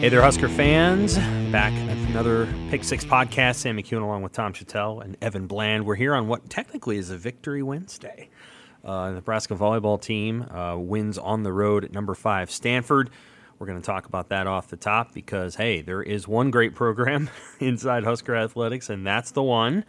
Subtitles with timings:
[0.00, 1.16] Hey there, Husker fans.
[1.50, 3.56] Back at another Pick Six podcast.
[3.56, 5.86] Sam McKewon along with Tom Shatel and Evan Bland.
[5.86, 8.28] We're here on what technically is a Victory Wednesday.
[8.84, 13.08] Uh, the Nebraska volleyball team uh, wins on the road at number five Stanford.
[13.58, 16.74] We're going to talk about that off the top because, hey, there is one great
[16.74, 19.84] program inside Husker Athletics, and that's the one.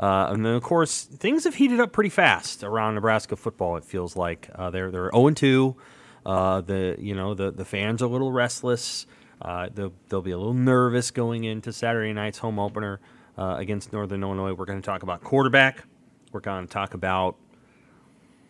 [0.00, 3.76] Uh, and then, of course, things have heated up pretty fast around Nebraska football.
[3.76, 5.76] It feels like uh, they're they're zero and two.
[6.26, 9.06] Uh, the you know the the fans are a little restless.
[9.42, 13.00] Uh, they'll, they'll be a little nervous going into Saturday night's home opener
[13.36, 14.52] uh, against Northern Illinois.
[14.52, 15.84] We're going to talk about quarterback.
[16.30, 17.36] We're going to talk about,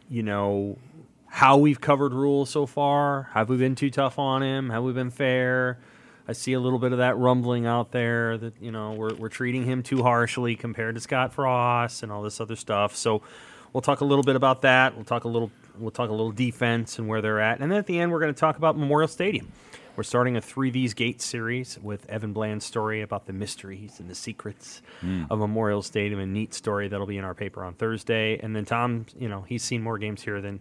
[0.09, 0.79] you know,
[1.27, 3.31] how we've covered Rhule so far.
[3.33, 4.69] Have we been too tough on him?
[4.69, 5.79] Have we been fair?
[6.29, 9.29] I see a little bit of that rumbling out there that, you know, we're, we're
[9.31, 12.95] treating him too harshly compared to Scott Frost and all this other stuff.
[12.95, 13.23] So
[13.73, 14.95] we'll talk a little bit about that.
[14.95, 17.61] We'll talk a little we'll talk a little defense and where they're at.
[17.61, 19.51] And then at the end we're going to talk about Memorial Stadium.
[19.95, 24.09] We're starting a Through These Gates series with Evan Bland's story about the mysteries and
[24.09, 25.27] the secrets mm.
[25.31, 26.19] of Memorial Stadium.
[26.19, 28.39] A neat story that'll be in our paper on Thursday.
[28.39, 30.61] And then Tom, you know, he's seen more games here than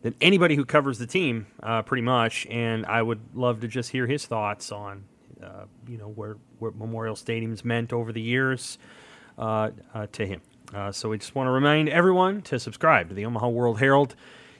[0.00, 2.46] than anybody who covers the team, uh, pretty much.
[2.46, 5.04] And I would love to just hear his thoughts on,
[5.44, 8.78] uh, you know, where, where Memorial Stadium's meant over the years
[9.36, 10.40] uh, uh to him.
[10.74, 14.14] Uh, so we just want to remind everyone to subscribe to the Omaha World Herald.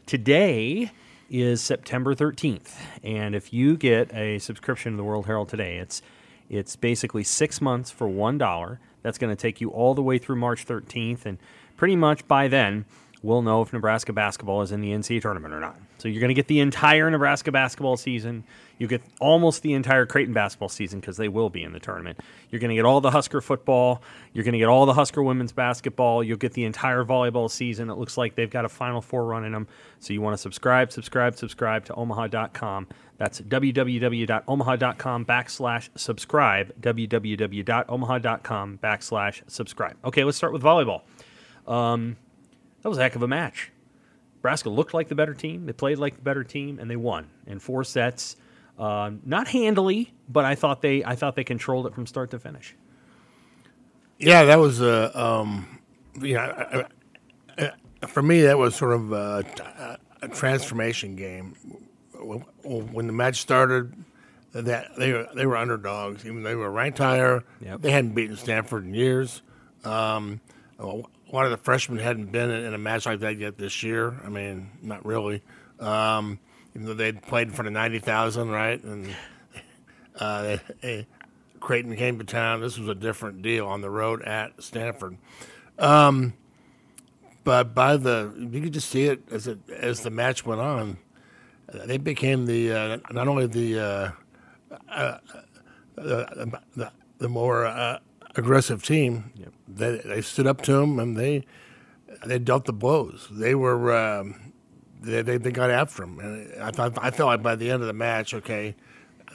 [0.04, 0.90] Today
[1.30, 2.74] is September 13th.
[3.02, 6.02] And if you get a subscription to the World Herald today, it's
[6.48, 8.80] it's basically six months for one dollar.
[9.02, 11.38] That's going to take you all the way through March 13th, and
[11.76, 12.84] pretty much by then
[13.22, 15.76] we'll know if Nebraska basketball is in the NCAA tournament or not.
[16.00, 18.44] So you're going to get the entire Nebraska basketball season.
[18.78, 22.18] You get almost the entire Creighton basketball season because they will be in the tournament.
[22.50, 24.02] You're going to get all the Husker football.
[24.32, 26.24] You're going to get all the Husker women's basketball.
[26.24, 27.90] You'll get the entire volleyball season.
[27.90, 29.68] It looks like they've got a Final Four run in them.
[29.98, 32.88] So you want to subscribe, subscribe, subscribe to omaha.com.
[33.18, 36.80] That's www.omaha.com backslash subscribe.
[36.80, 39.96] www.omaha.com backslash subscribe.
[40.06, 41.02] Okay, let's start with volleyball.
[41.66, 42.16] Um,
[42.80, 43.70] that was a heck of a match.
[44.40, 45.66] Nebraska looked like the better team.
[45.66, 48.36] They played like the better team, and they won in four sets.
[48.78, 52.38] Uh, not handily, but I thought they I thought they controlled it from start to
[52.38, 52.74] finish.
[54.18, 55.80] Yeah, that was a um,
[56.22, 56.86] yeah.
[58.08, 61.54] for me, that was sort of a, a, transformation game.
[62.64, 63.92] When the match started,
[64.52, 66.24] that they were they were underdogs.
[66.24, 67.44] Even they were ranked higher.
[67.60, 67.82] Yep.
[67.82, 69.42] They hadn't beaten Stanford in years.
[69.84, 70.40] Um,
[71.30, 74.20] one of the freshmen hadn't been in a match like that yet this year.
[74.24, 75.42] I mean, not really.
[75.78, 76.38] Um,
[76.74, 78.82] even though they'd played in front of ninety thousand, right?
[78.82, 79.14] And
[80.18, 81.06] uh, they, they,
[81.60, 82.60] Creighton came to town.
[82.60, 85.16] This was a different deal on the road at Stanford.
[85.78, 86.34] Um,
[87.44, 90.98] but by the you could just see it as it as the match went on.
[91.72, 94.10] They became the uh, not only the uh,
[94.88, 95.18] uh
[95.94, 97.98] the, the, the more uh,
[98.36, 99.32] aggressive team.
[99.34, 99.52] Yep.
[99.68, 101.44] They they stood up to him and they
[102.24, 103.28] they dealt the blows.
[103.30, 104.52] They were um,
[105.00, 107.82] they, they, they got after him, and I thought I felt like by the end
[107.82, 108.74] of the match, okay,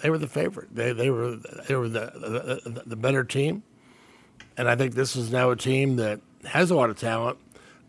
[0.01, 0.73] they were the favorite.
[0.75, 3.63] They they were they were the the, the better team,
[4.57, 7.39] and I think this is now a team that has a lot of talent,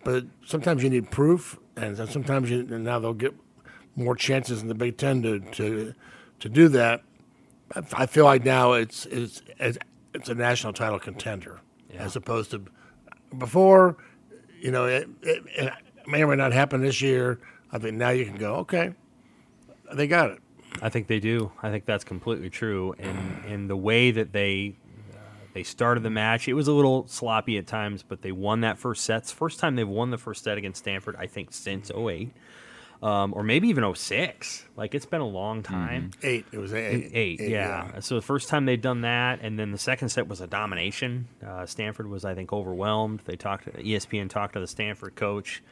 [0.05, 3.35] but sometimes you need proof, and sometimes you and now they'll get
[3.95, 5.95] more chances in the Big Ten to to
[6.41, 7.03] to do that.
[7.93, 9.77] I feel like now it's it's, it's
[10.17, 11.61] it's a national title contender
[11.93, 12.03] yeah.
[12.03, 12.65] as opposed to
[13.37, 13.97] before.
[14.61, 15.73] You know, it, it, it,
[16.07, 17.39] may or may not happen this year.
[17.71, 18.95] I think now you can go, okay,
[19.93, 20.39] they got it.
[20.81, 21.53] I think they do.
[21.63, 22.95] I think that's completely true.
[22.99, 24.77] And in the way that they
[25.13, 25.19] uh,
[25.55, 28.79] they started the match, it was a little sloppy at times, but they won that
[28.79, 29.19] first set.
[29.19, 32.33] It's the first time they've won the first set against Stanford, I think, since 08
[33.03, 34.65] um, or maybe even 06.
[34.77, 35.75] Like it's been a long mm-hmm.
[35.75, 36.11] time.
[36.11, 36.27] Mm-hmm.
[36.27, 36.47] Eight.
[36.53, 37.11] It was eight.
[37.13, 37.91] Eight, eight yeah.
[37.95, 38.01] yeah.
[38.01, 41.29] So the first time they'd done that, and then the second set was a domination.
[41.47, 43.21] Uh, Stanford was, I think, overwhelmed.
[43.25, 43.67] They talked.
[43.67, 45.63] ESPN talked to the Stanford coach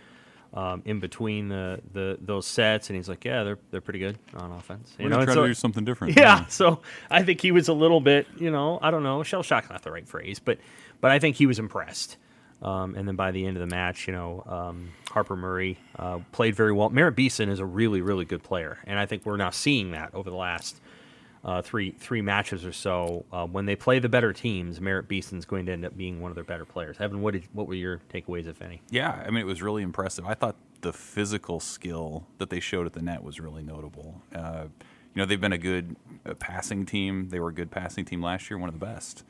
[0.55, 4.19] um, in between the, the those sets, and he's like, "Yeah, they're they're pretty good
[4.37, 6.17] on offense." You We're know, try so, to do something different.
[6.17, 6.81] Yeah, yeah, So
[7.11, 9.83] I think he was a little bit, you know, I don't know, shell shock not
[9.83, 10.59] the right phrase, but
[11.01, 12.17] but I think he was impressed.
[12.63, 16.21] Um, and then by the end of the match, you know, um, Harper Murray uh,
[16.33, 16.89] played very well.
[16.89, 20.15] Merritt Beeson is a really, really good player, and I think we're now seeing that
[20.15, 20.81] over the last
[21.45, 23.27] uh, three three matches or so.
[23.31, 26.21] Uh, when they play the better teams, Merritt Beeson is going to end up being
[26.21, 26.97] one of their better players.
[27.01, 28.81] Evan, what did what were your takeaways, if any?
[28.91, 30.25] Yeah, I mean, it was really impressive.
[30.25, 34.23] I thought the physical skill that they showed at the net was really notable.
[34.35, 34.65] Uh,
[35.15, 35.97] you know, they've been a good
[36.27, 37.29] uh, passing team.
[37.29, 39.25] They were a good passing team last year, one of the best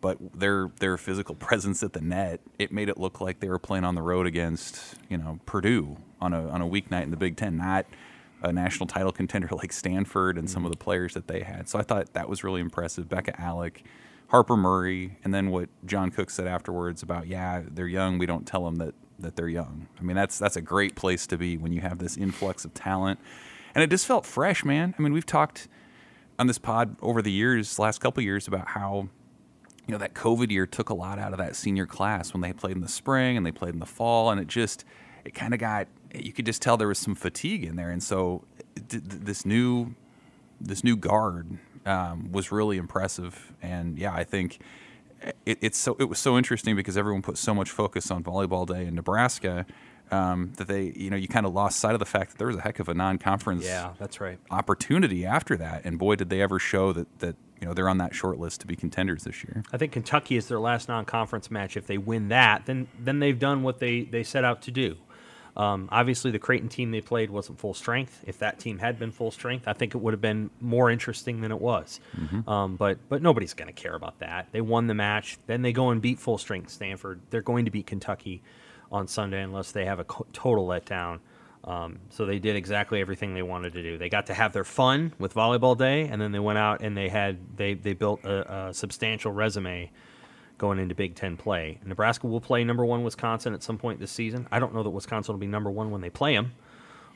[0.00, 3.58] but their their physical presence at the net it made it look like they were
[3.58, 7.16] playing on the road against you know Purdue on a on a weeknight in the
[7.16, 7.86] Big Ten, not
[8.42, 11.68] a national title contender like Stanford and some of the players that they had.
[11.68, 13.06] So I thought that was really impressive.
[13.06, 13.82] Bekka Allick,
[14.28, 18.18] Harper Murray, and then what John Cook said afterwards about yeah they're young.
[18.18, 19.88] We don't tell them that that they're young.
[19.98, 22.74] I mean that's that's a great place to be when you have this influx of
[22.74, 23.20] talent,
[23.74, 24.94] and it just felt fresh, man.
[24.98, 25.68] I mean we've talked
[26.38, 29.08] on this pod over the years, last couple years, about how
[29.86, 32.52] you know that COVID year took a lot out of that senior class when they
[32.52, 34.84] played in the spring and they played in the fall, and it just
[35.24, 38.02] it kind of got you could just tell there was some fatigue in there, and
[38.02, 38.42] so
[38.88, 39.94] th- th- this new
[40.60, 44.58] this new guard um, was really impressive, and yeah, I think
[45.44, 48.66] it, it's so it was so interesting because everyone put so much focus on volleyball
[48.66, 49.66] day in Nebraska.
[50.08, 52.46] Um, that they, you know, you kind of lost sight of the fact that there
[52.46, 54.38] was a heck of a non-conference Yeah, that's right.
[54.52, 57.98] opportunity after that, and boy, did they ever show that that you know they're on
[57.98, 59.62] that short list to be contenders this year.
[59.72, 61.76] I think Kentucky is their last non-conference match.
[61.76, 64.96] If they win that, then then they've done what they, they set out to do.
[65.56, 68.22] Um, obviously, the Creighton team they played wasn't full strength.
[68.26, 71.40] If that team had been full strength, I think it would have been more interesting
[71.40, 71.98] than it was.
[72.46, 74.48] Um, but but nobody's going to care about that.
[74.52, 75.38] They won the match.
[75.46, 77.20] Then they go and beat full strength Stanford.
[77.30, 78.42] They're going to beat Kentucky
[78.92, 81.20] on Sunday unless they have a co- total letdown.
[81.66, 83.98] Um, so they did exactly everything they wanted to do.
[83.98, 86.96] They got to have their fun with volleyball day, and then they went out and
[86.96, 89.90] they had they they built a, a substantial resume
[90.58, 91.80] going into Big Ten play.
[91.84, 94.46] Nebraska will play number one Wisconsin at some point this season.
[94.52, 96.52] I don't know that Wisconsin will be number one when they play them,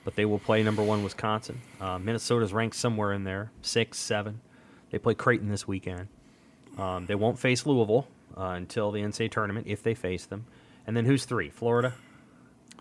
[0.04, 1.60] but they will play number one Wisconsin.
[1.80, 4.40] Uh, Minnesota's ranked somewhere in there, six, seven.
[4.90, 6.08] They play Creighton this weekend.
[6.76, 10.46] Um, they won't face Louisville uh, until the NCAA tournament if they face them.
[10.86, 11.50] And then who's three?
[11.50, 11.94] Florida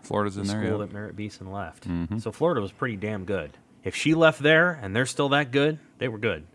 [0.02, 0.62] Florida's in the there.
[0.64, 0.86] school Yeah.
[0.86, 1.86] that Merritt Beeson left.
[2.18, 3.56] So Florida was pretty damn good.
[3.84, 6.46] If she left there and they're still that good, they were good.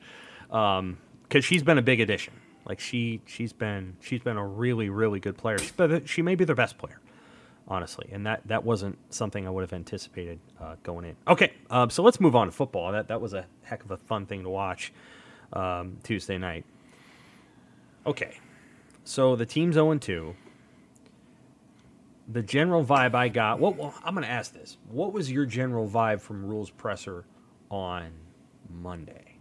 [0.48, 2.34] Because she's been a big addition.
[2.66, 5.58] Like she she's been she's been a really really good player.
[5.60, 7.00] She, but she may be their best player,
[7.68, 8.10] honestly.
[8.12, 11.16] And that that wasn't something I would have anticipated uh, going in.
[11.28, 12.92] Okay, um, so let's move on to football.
[12.92, 14.92] That that was a heck of a fun thing to watch
[15.54, 16.66] um, Tuesday night.
[18.08, 18.38] Okay,
[19.04, 20.36] so the team's 0 2
[22.28, 23.60] the general vibe I got.
[23.60, 27.26] What well, I'm going to ask this: What was your general vibe from Rhule's Presser
[27.70, 28.12] on
[28.70, 29.38] Monday?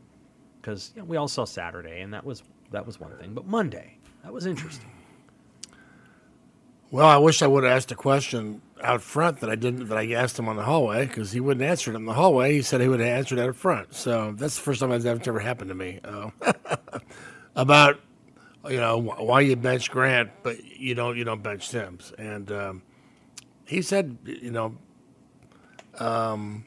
[0.60, 3.46] Because you know, we all saw Saturday, and that was that was one thing, but
[3.46, 4.90] Monday that was interesting.
[6.90, 9.88] Well, I wish I would have asked a question out front that I didn't.
[9.88, 12.52] That I asked him on the hallway because he wouldn't answer it in the hallway.
[12.52, 13.94] He said he would have answered out front.
[13.94, 16.00] So that's the first time that's ever happened to me.
[16.04, 16.30] Uh,
[17.56, 17.98] about
[18.68, 22.12] you know why you bench Grant, but you don't you don't bench Sims.
[22.18, 22.82] And um,
[23.64, 24.76] he said you know.
[25.98, 26.64] Um,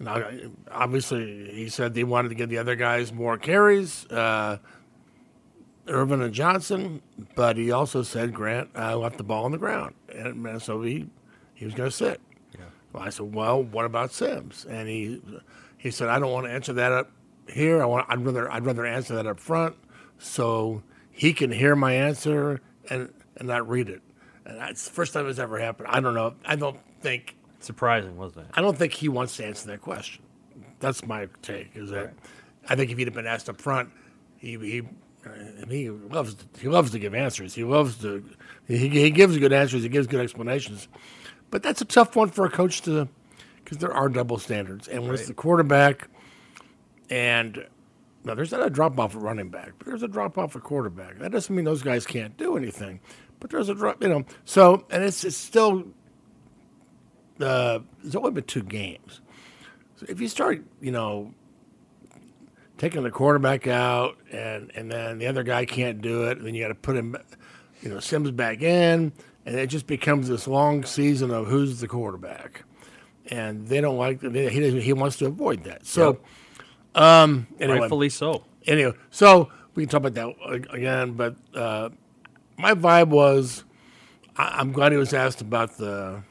[0.00, 4.06] you know, obviously, he said they wanted to give the other guys more carries.
[4.06, 4.58] Uh,
[5.88, 7.02] Ervin and Johnson,
[7.34, 11.06] but he also said Grant uh, left the ball on the ground, and so he
[11.52, 12.20] he was going to sit.
[12.92, 14.64] Well, I said, well, what about Sims?
[14.64, 15.20] And he
[15.76, 17.10] he said, I don't want to answer that up
[17.48, 17.82] here.
[17.82, 19.76] I want I'd rather I'd rather answer that up front,
[20.18, 24.02] so he can hear my answer and and not read it.
[24.46, 25.88] And that's the first time it's ever happened.
[25.90, 26.34] I don't know.
[26.44, 28.50] I don't think Surprising, wasn't it?
[28.52, 30.22] I don't think he wants to answer that question.
[30.80, 31.70] That's my take.
[31.74, 32.12] Is that
[32.68, 33.88] I think if he'd have been asked up front,
[34.36, 34.82] he he
[35.70, 37.54] he loves to, he loves to give answers.
[37.54, 38.22] He loves to
[38.68, 39.82] he, he gives good answers.
[39.82, 40.88] He gives good explanations.
[41.50, 43.08] But that's a tough one for a coach to
[43.64, 44.86] because there are double standards.
[44.86, 46.08] And when it's the quarterback,
[47.08, 47.66] and
[48.24, 50.62] now there's not a drop off at running back, but there's a drop off at
[50.62, 51.18] quarterback.
[51.18, 53.00] That doesn't mean those guys can't do anything.
[53.40, 54.24] But there's a drop, you know.
[54.44, 55.84] So and it's it's still
[57.40, 59.20] uh, it's only been two games.
[59.96, 61.34] So if you start, you know,
[62.78, 66.62] taking the quarterback out and and then the other guy can't do it, then you
[66.62, 67.16] got to put him,
[67.82, 69.12] you know, Sims back in,
[69.44, 72.64] and it just becomes this long season of who's the quarterback,
[73.26, 75.86] and they don't like they, he he wants to avoid that.
[75.86, 76.18] So,
[76.94, 78.44] um, anyway, Rightfully so.
[78.66, 81.12] anyway, so we can talk about that again.
[81.12, 81.90] But uh,
[82.56, 83.64] my vibe was,
[84.36, 86.22] I, I'm glad he was asked about the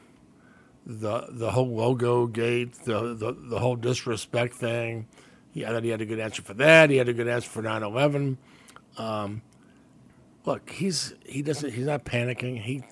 [0.86, 5.06] the the whole logo gate, the the, the whole disrespect thing.
[5.52, 6.90] Yeah, that he had a good answer for that.
[6.90, 8.36] He had a good answer for 9/11.
[8.96, 9.42] Um,
[10.44, 12.60] look, he's he doesn't he's not panicking.
[12.60, 12.82] He,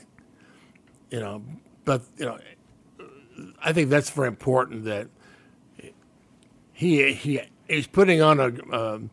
[1.11, 1.43] you know,
[1.85, 2.39] but you know,
[3.63, 5.09] I think that's very important that
[6.73, 7.41] he he
[7.73, 9.11] he's putting on a um,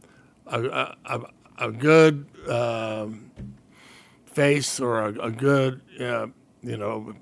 [0.48, 1.22] a, a, a,
[1.60, 3.32] a good um,
[4.25, 6.28] face or a, a good uh,
[6.62, 7.16] you know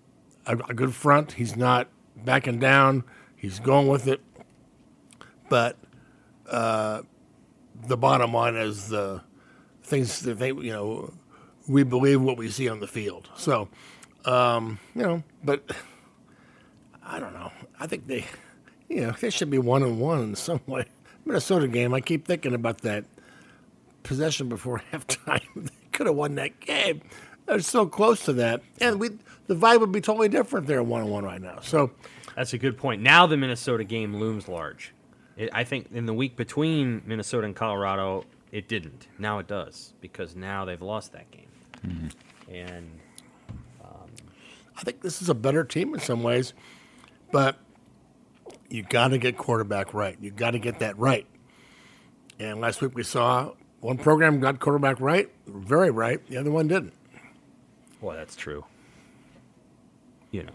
[0.46, 1.34] a, a good front.
[1.34, 3.04] He's not backing down.
[3.36, 4.22] He's going with it.
[5.50, 5.78] But
[6.50, 7.04] uh,
[7.88, 9.22] the bottom line is the
[9.84, 11.14] things that they you know
[11.68, 13.30] we believe what we see on the field.
[13.36, 13.70] So
[14.26, 15.64] um, you know, but
[17.04, 17.52] I don't know.
[17.80, 18.26] I think they
[18.90, 20.86] you know, they should be one and one in some way.
[21.28, 23.06] Minnesota game, I keep thinking about that
[24.04, 25.42] possession before halftime.
[25.56, 27.02] they could have won that game.
[27.46, 29.10] They're so close to that, and we
[29.48, 31.60] the vibe would be totally different there, one on one right now.
[31.62, 31.92] So
[32.36, 33.02] That's a good point.
[33.02, 34.94] Now the Minnesota game looms large.
[35.38, 39.08] It, I think in the week between Minnesota and Colorado, it didn't.
[39.18, 41.48] Now it does because now they've lost that game.
[41.86, 42.54] Mm-hmm.
[42.54, 43.00] And
[43.84, 44.10] um,
[44.78, 46.54] I think this is a better team in some ways,
[47.32, 47.58] but
[48.70, 50.18] you got to get quarterback right.
[50.22, 51.26] You got to get that right.
[52.40, 56.26] And last week we saw one program got quarterback right, very right.
[56.28, 56.94] The other one didn't.
[58.02, 58.66] Well, that's true.
[60.32, 60.54] You know,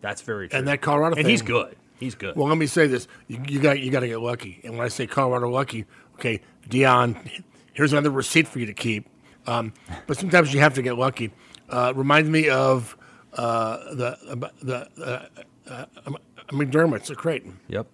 [0.00, 0.58] that's very true.
[0.58, 1.76] And that Colorado and thing, he's good.
[1.98, 2.36] He's good.
[2.36, 4.60] Well, let me say this: you, you got you got to get lucky.
[4.64, 7.42] And when I say Colorado lucky, okay, Deion,
[7.72, 9.08] here's another receipt for you to keep.
[9.46, 9.72] Um,
[10.06, 11.32] but sometimes you have to get lucky.
[11.70, 12.96] Uh, reminds me of
[13.32, 15.26] uh, the the uh,
[15.70, 16.12] uh,
[16.48, 17.58] McDermott's at Creighton.
[17.68, 17.86] yep.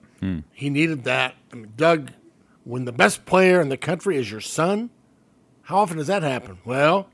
[0.52, 1.34] He needed that.
[1.52, 2.10] I mean, Doug,
[2.64, 4.88] when the best player in the country is your son,
[5.62, 6.56] how often does that happen?
[6.64, 7.08] Well,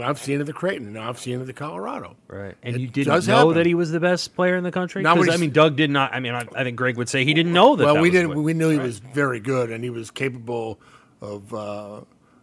[0.00, 0.92] I've seen it at the Creighton.
[0.92, 2.16] Now I've seen it at the Colorado.
[2.26, 2.56] Right.
[2.64, 3.54] And It you didn't know happen.
[3.54, 5.02] that he was the best player in the country?
[5.02, 6.12] Not I mean, Doug did not.
[6.14, 7.84] I mean, I, I think Greg would say he didn't know that.
[7.84, 8.28] Well, that we was didn't.
[8.30, 10.80] what- we knew he was very good, and he was capable
[11.20, 12.00] of, uh,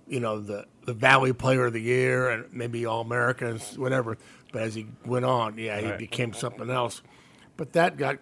[0.08, 4.18] you know, the the Valley Player of the Year and maybe All Americans, whatever.
[4.54, 6.00] But as he went on, yeah, he Right.
[6.00, 7.02] became something else.
[7.60, 8.22] But that got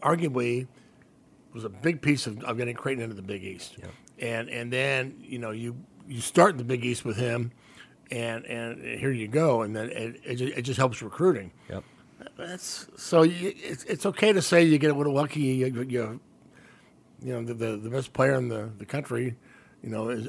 [0.00, 0.68] arguably
[1.52, 3.76] was a big piece of, of getting Creighton into the Big East.
[4.20, 5.74] And and then you know you
[6.06, 7.50] you start in the Big East with him,
[8.12, 11.50] and and here you go, and then it it just, it just helps recruiting.
[11.68, 11.82] Yep.
[12.36, 15.40] That's so you, it's, it's okay to say you get a little lucky.
[15.40, 16.20] You, you,
[17.20, 19.34] you know, the, the the best player in the, the country,
[19.82, 20.28] you know, is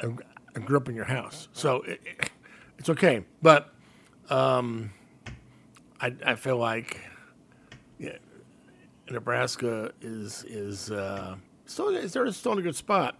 [0.00, 0.14] I,
[0.54, 2.30] I grew up in your house, so it, it,
[2.78, 3.24] it's okay.
[3.42, 3.74] But
[4.28, 4.92] um,
[6.00, 7.09] I I feel like yeah,
[9.10, 11.36] Nebraska is is uh,
[11.66, 13.18] still is there still in a good spot.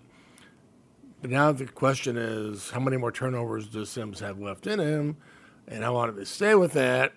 [1.20, 5.18] But now the question is, how many more turnovers does Sims have left in him,
[5.68, 7.12] and how long do they stay with that?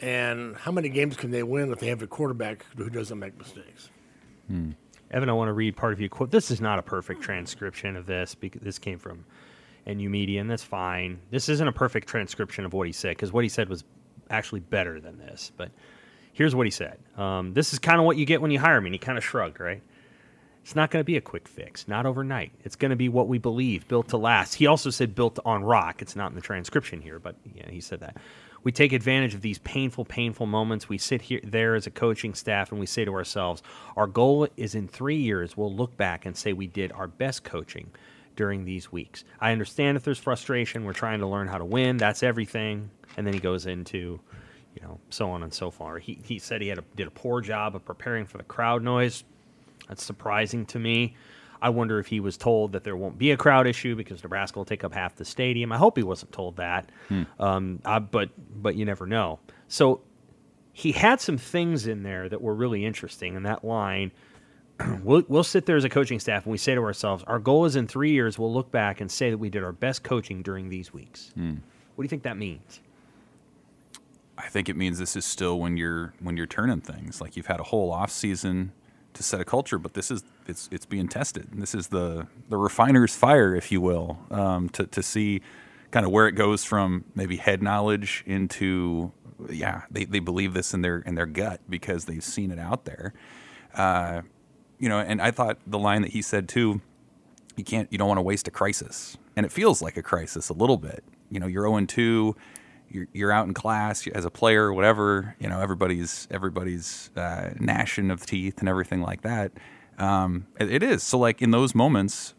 [0.00, 3.38] And how many games can they win if they have a quarterback who doesn't make
[3.38, 3.90] mistakes?
[5.10, 6.30] Evan, I want to read part of your quote.
[6.30, 9.24] This is not a perfect transcription of this because this came from
[9.86, 11.20] NU Media, and that's fine.
[11.30, 13.84] This isn't a perfect transcription of what he said because what he said was
[14.30, 15.52] actually better than this.
[15.56, 15.70] But
[16.40, 16.98] here's what he said.
[17.18, 18.86] Um, this is kind of what you get when you hire me.
[18.86, 19.82] And he kind of shrugged, right?
[20.62, 22.50] It's not going to be a quick fix, not overnight.
[22.64, 24.54] It's going to be what we believe, built to last.
[24.54, 26.00] He also said built on rock.
[26.00, 28.16] It's not in the transcription here, but yeah, he said that.
[28.62, 30.88] We take advantage of these painful, painful moments.
[30.88, 33.62] We sit here there as a coaching staff and we say to ourselves,
[33.94, 37.44] our goal is in three years, we'll look back and say we did our best
[37.44, 37.90] coaching
[38.34, 39.24] during these weeks.
[39.42, 41.98] I understand if there's frustration, we're trying to learn how to win.
[41.98, 42.88] That's everything.
[43.18, 44.20] And then he goes into,
[44.74, 45.98] you know, so on and so far.
[45.98, 48.82] He, he said he had a, did a poor job of preparing for the crowd
[48.82, 49.24] noise.
[49.88, 51.16] That's surprising to me.
[51.62, 54.58] I wonder if he was told that there won't be a crowd issue because Nebraska
[54.58, 55.72] will take up half the stadium.
[55.72, 56.90] I hope he wasn't told that,
[57.38, 58.30] um, I, but
[58.62, 59.40] but you never know.
[59.68, 60.00] So
[60.72, 63.34] he had some things in there that were really interesting.
[63.34, 64.10] In that line,
[65.02, 67.66] we'll, we'll sit there as a coaching staff and we say to ourselves, our goal
[67.66, 70.40] is in three years, we'll look back and say that we did our best coaching
[70.42, 71.32] during these weeks.
[71.94, 72.80] What do you think that means?
[74.44, 77.20] I think it means this is still when you're when you're turning things.
[77.20, 78.72] Like you've had a whole off season
[79.14, 81.48] to set a culture, but this is it's it's being tested.
[81.52, 85.42] This is the the refiner's fire, if you will, um, to to see
[85.90, 89.12] kind of where it goes from maybe head knowledge into
[89.48, 92.84] yeah they, they believe this in their in their gut because they've seen it out
[92.84, 93.12] there.
[93.74, 94.22] Uh,
[94.78, 96.80] you know, and I thought the line that he said too,
[97.56, 100.48] you can't you don't want to waste a crisis, and it feels like a crisis
[100.48, 101.04] a little bit.
[101.30, 102.36] You know, you're 0 2
[102.90, 107.50] you're, you're out in class as a player or whatever, you know, everybody's everybody's uh,
[107.58, 109.52] gnashing of teeth and everything like that.
[109.98, 112.34] Um, it, is so like in those moments,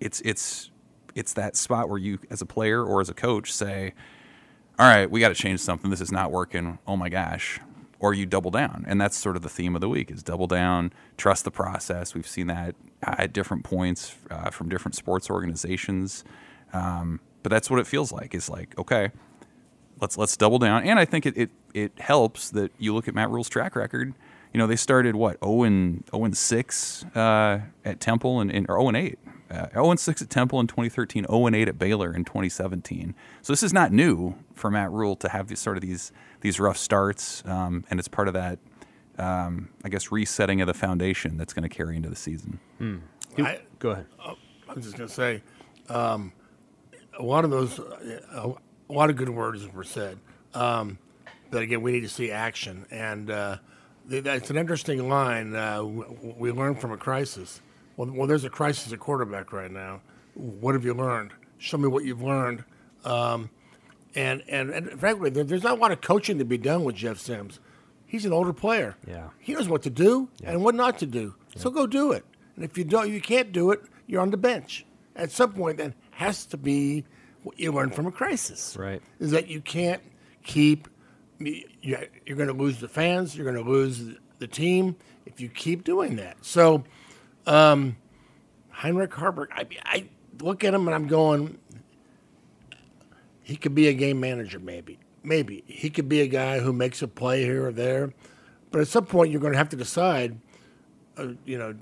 [0.00, 0.70] it's it's
[1.14, 3.92] it's that spot where you as a player or as a coach say,
[4.78, 5.90] "All right, we got to change something.
[5.90, 6.78] This is not working.
[6.86, 7.60] Oh my gosh."
[8.00, 10.46] Or you double down, and that's sort of the theme of the week: is double
[10.46, 12.14] down, trust the process.
[12.14, 16.24] We've seen that at different points uh, from different sports organizations,
[16.72, 18.36] um, but that's what it feels like.
[18.36, 19.10] Is like, okay,
[20.00, 20.84] let's let's double down.
[20.84, 24.14] And I think it, it, it helps that you look at Matt Rhule's track record.
[24.52, 28.66] You know, they started what 0 and 0 and 6 uh, at Temple and, and
[28.68, 29.18] or 0 and 8.
[29.50, 33.14] Uh, 0 and 6 at Temple in 2013, 0 and 8 at Baylor in 2017.
[33.42, 36.60] So this is not new for Matt Rule to have these sort of these these
[36.60, 38.58] rough starts, um, and it's part of that,
[39.18, 42.60] um, I guess, resetting of the foundation that's going to carry into the season.
[43.38, 44.06] I, Go ahead.
[44.20, 45.42] I was just going to say,
[45.88, 46.32] um,
[47.18, 48.52] a lot of those, uh,
[48.88, 50.18] a lot of good words were said.
[50.54, 50.98] Um,
[51.50, 52.86] but again, we need to see action.
[52.90, 53.56] And uh,
[54.06, 55.54] that's an interesting line.
[55.54, 57.60] Uh, we learn from a crisis.
[57.96, 60.00] Well, well, there's a crisis at quarterback right now.
[60.34, 61.32] What have you learned?
[61.58, 62.64] Show me what you've learned.
[63.04, 63.50] Um,
[64.14, 67.18] and, and and frankly, there's not a lot of coaching to be done with Jeff
[67.18, 67.60] Sims.
[68.06, 68.96] He's an older player.
[69.06, 69.28] Yeah.
[69.38, 70.52] He knows what to do Yeah.
[70.52, 71.34] and what not to do.
[71.56, 72.24] So go do it.
[72.56, 73.82] And if you don't, you can't do it.
[74.06, 74.86] You're on the bench.
[75.14, 77.04] At some point, that has to be
[77.48, 78.76] what you learn from a crisis.
[78.78, 79.02] Right.
[79.18, 80.02] Is that you can't
[80.44, 80.88] keep.
[81.38, 83.36] you- You're going to lose the fans.
[83.36, 86.36] You're going to lose the team if you keep doing that.
[86.44, 86.84] So,
[87.46, 87.96] um,
[88.70, 90.08] Heinrich Haarberg, I, I
[90.40, 91.58] look at him and I'm going,
[93.42, 94.98] he could be a game manager, maybe.
[95.24, 95.64] Maybe.
[95.66, 98.12] He could be a guy who makes a play here or there.
[98.70, 100.38] But at some point, you're going to have to decide,
[101.16, 101.74] uh, you know,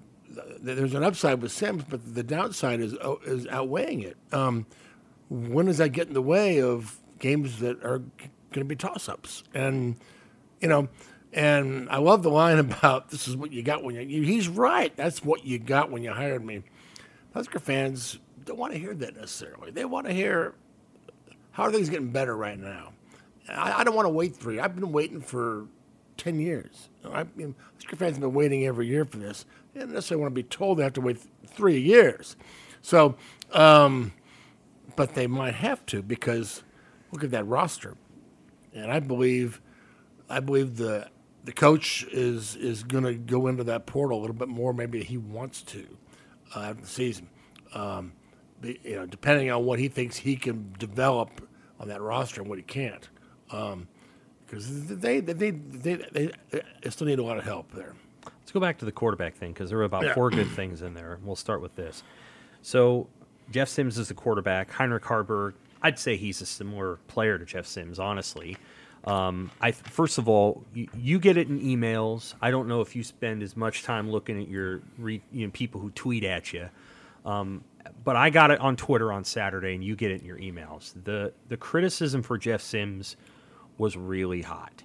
[0.60, 4.16] there's an upside with Sims, but the downside is, uh, is outweighing it.
[4.32, 4.66] Um,
[5.28, 8.30] when does that get in the way of games that are going
[8.60, 9.42] to be toss ups?
[9.54, 9.96] And,
[10.60, 10.88] you know,
[11.32, 14.94] and I love the line about this is what you got when you, he's right.
[14.96, 16.62] That's what you got when you hired me.
[17.34, 19.70] Husker fans don't want to hear that necessarily.
[19.70, 20.54] They want to hear
[21.52, 22.92] how are things getting better right now.
[23.48, 24.58] I, I don't want to wait three.
[24.58, 25.66] I've been waiting for
[26.16, 26.88] ten years.
[27.04, 29.44] I mean, Husker fans have been waiting every year for this.
[29.74, 32.36] They don't necessarily want to be told they have to wait th- three years.
[32.80, 33.16] So,
[33.52, 34.12] um,
[34.96, 36.62] but they might have to because
[37.12, 37.96] look at that roster,
[38.74, 39.60] and I believe,
[40.28, 41.08] I believe the
[41.44, 44.72] the coach is is going to go into that portal a little bit more.
[44.72, 45.86] Maybe he wants to
[46.54, 47.28] uh, after the season.
[47.72, 48.12] Um,
[48.62, 51.46] you know, depending on what he thinks he can develop
[51.78, 53.08] on that roster and what he can't,
[54.46, 56.30] because they, they, they, they, they,
[56.82, 57.92] they still need a lot of help there.
[58.24, 60.14] Let's go back to the quarterback thing because there were about Yeah.
[60.14, 61.18] four good things in there.
[61.22, 62.02] We'll start with this.
[62.62, 63.08] So,
[63.50, 64.70] Jeff Sims is the quarterback.
[64.70, 68.56] Heinrich Haarberg, I'd say he's a similar player to Jeff Sims, honestly.
[69.04, 72.34] Um, I first of all, you, you get it in emails.
[72.42, 75.52] I don't know if you spend as much time looking at your re, you know,
[75.52, 76.68] people who tweet at you,
[77.24, 77.62] um,
[78.02, 80.92] but I got it on Twitter on Saturday, and you get it in your emails.
[81.04, 83.16] the The criticism for Jeff Sims
[83.78, 84.82] was really hot.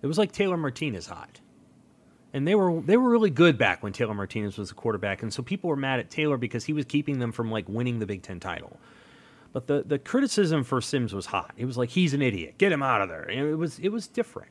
[0.00, 1.40] It was like Taylor Martinez hot
[2.36, 5.32] and they were they were really good back when Taylor Martinez was the quarterback, and
[5.32, 8.04] so people were mad at Taylor because he was keeping them from like winning the
[8.04, 8.78] Big Ten title.
[9.54, 11.54] But the the criticism for Sims was hot.
[11.56, 13.22] It was like he's an idiot, get him out of there.
[13.22, 14.50] And it was it was different.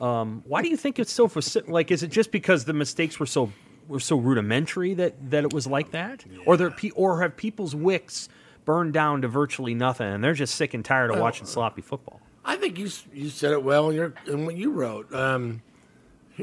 [0.00, 1.30] Um, why do you think it's so
[1.68, 1.92] like?
[1.92, 3.52] Is it just because the mistakes were so
[3.86, 8.28] were so rudimentary that that it was like that, or there or have people's wicks
[8.64, 12.20] burned down to virtually nothing, and they're just sick and tired of watching sloppy football?
[12.44, 15.14] I think you you said it well in your in what you wrote.
[15.14, 15.62] Um,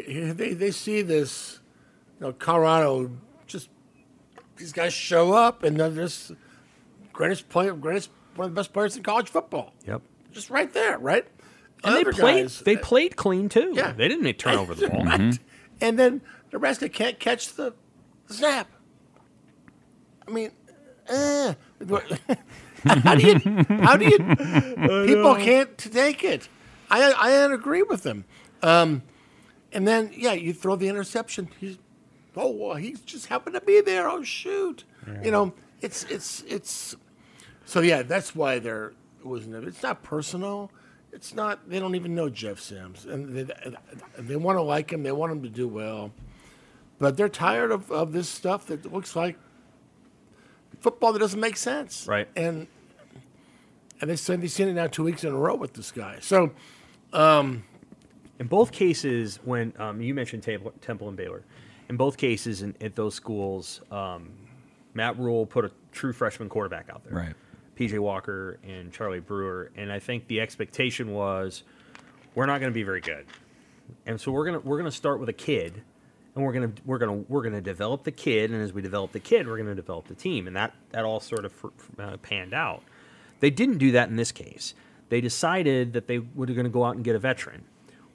[0.02, 1.60] they they see this,
[2.20, 3.12] you know, Colorado
[3.48, 3.70] just
[4.58, 6.32] these guys show up and they're just
[7.14, 10.02] greatest player, greatest one of the best players in college football, Yep.
[10.32, 11.26] just right there, right?
[11.84, 13.72] And Other they played guys- they played clean too.
[13.74, 13.92] Yeah.
[13.94, 15.06] They didn't turn over the ball.
[15.06, 15.38] Right.
[15.82, 17.74] And then the Nebraska can't catch the
[18.30, 18.68] snap.
[20.28, 20.52] I mean,
[21.08, 21.54] eh.
[22.84, 23.40] how do you?
[23.82, 24.18] How do you?
[25.08, 26.48] People can't take it.
[26.90, 28.26] I I don't agree with them.
[28.62, 29.02] Um,
[29.74, 31.50] and then yeah, you throw the interception.
[31.60, 31.78] He's
[32.36, 34.10] oh well, he just happened to be there.
[34.10, 34.84] Oh shoot,
[35.24, 36.96] you know it's it's it's.
[37.66, 39.68] So yeah, that's why there wasn't.
[39.68, 40.72] It's not personal.
[41.12, 41.70] It's not.
[41.70, 43.54] They don't even know Jeff Sims, and they,
[44.18, 45.04] they want to like him.
[45.04, 46.12] They want him to do well,
[47.00, 49.38] but they're tired of, of this stuff that looks like
[50.80, 52.08] football that doesn't make sense.
[52.08, 52.28] Right.
[52.36, 52.68] And
[54.02, 56.18] and they said they've seen it now two weeks in a row with this guy.
[56.22, 56.52] So
[57.14, 57.64] um,
[58.40, 61.44] In both cases, when um, you mentioned Temple, Temple and Baylor,
[61.90, 64.30] in both cases in, at those schools, um,
[64.94, 67.36] Matt Rhule put a true freshman quarterback out there, Right.
[67.76, 71.64] PJ Walker and Charlie Brewer, and I think the expectation was
[72.36, 73.26] we're not going to be very good,
[74.06, 75.82] and so we're gonna we're gonna start with a kid,
[76.36, 79.20] and we're gonna we're gonna we're gonna develop the kid, and as we develop the
[79.22, 81.54] kid, we're gonna develop the team, and that that all sort of
[81.98, 82.84] uh, panned out.
[83.40, 84.74] They didn't do that in this case.
[85.08, 87.64] They decided that they were going to go out and get a veteran.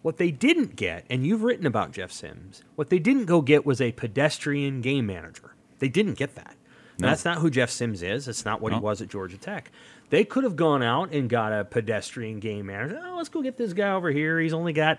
[0.04, 3.64] What they didn't get, and you've written about Jeff Sims, what they didn't go get
[3.64, 5.54] was a pedestrian game manager.
[5.78, 6.56] They didn't get that.
[6.98, 7.08] No.
[7.08, 8.28] That's not who Jeff Sims is.
[8.28, 9.70] It's not what he was at Georgia Tech.
[10.10, 13.00] They could have gone out and got a pedestrian game manager.
[13.02, 14.38] Oh, let's go get this guy over here.
[14.38, 14.98] He's only got,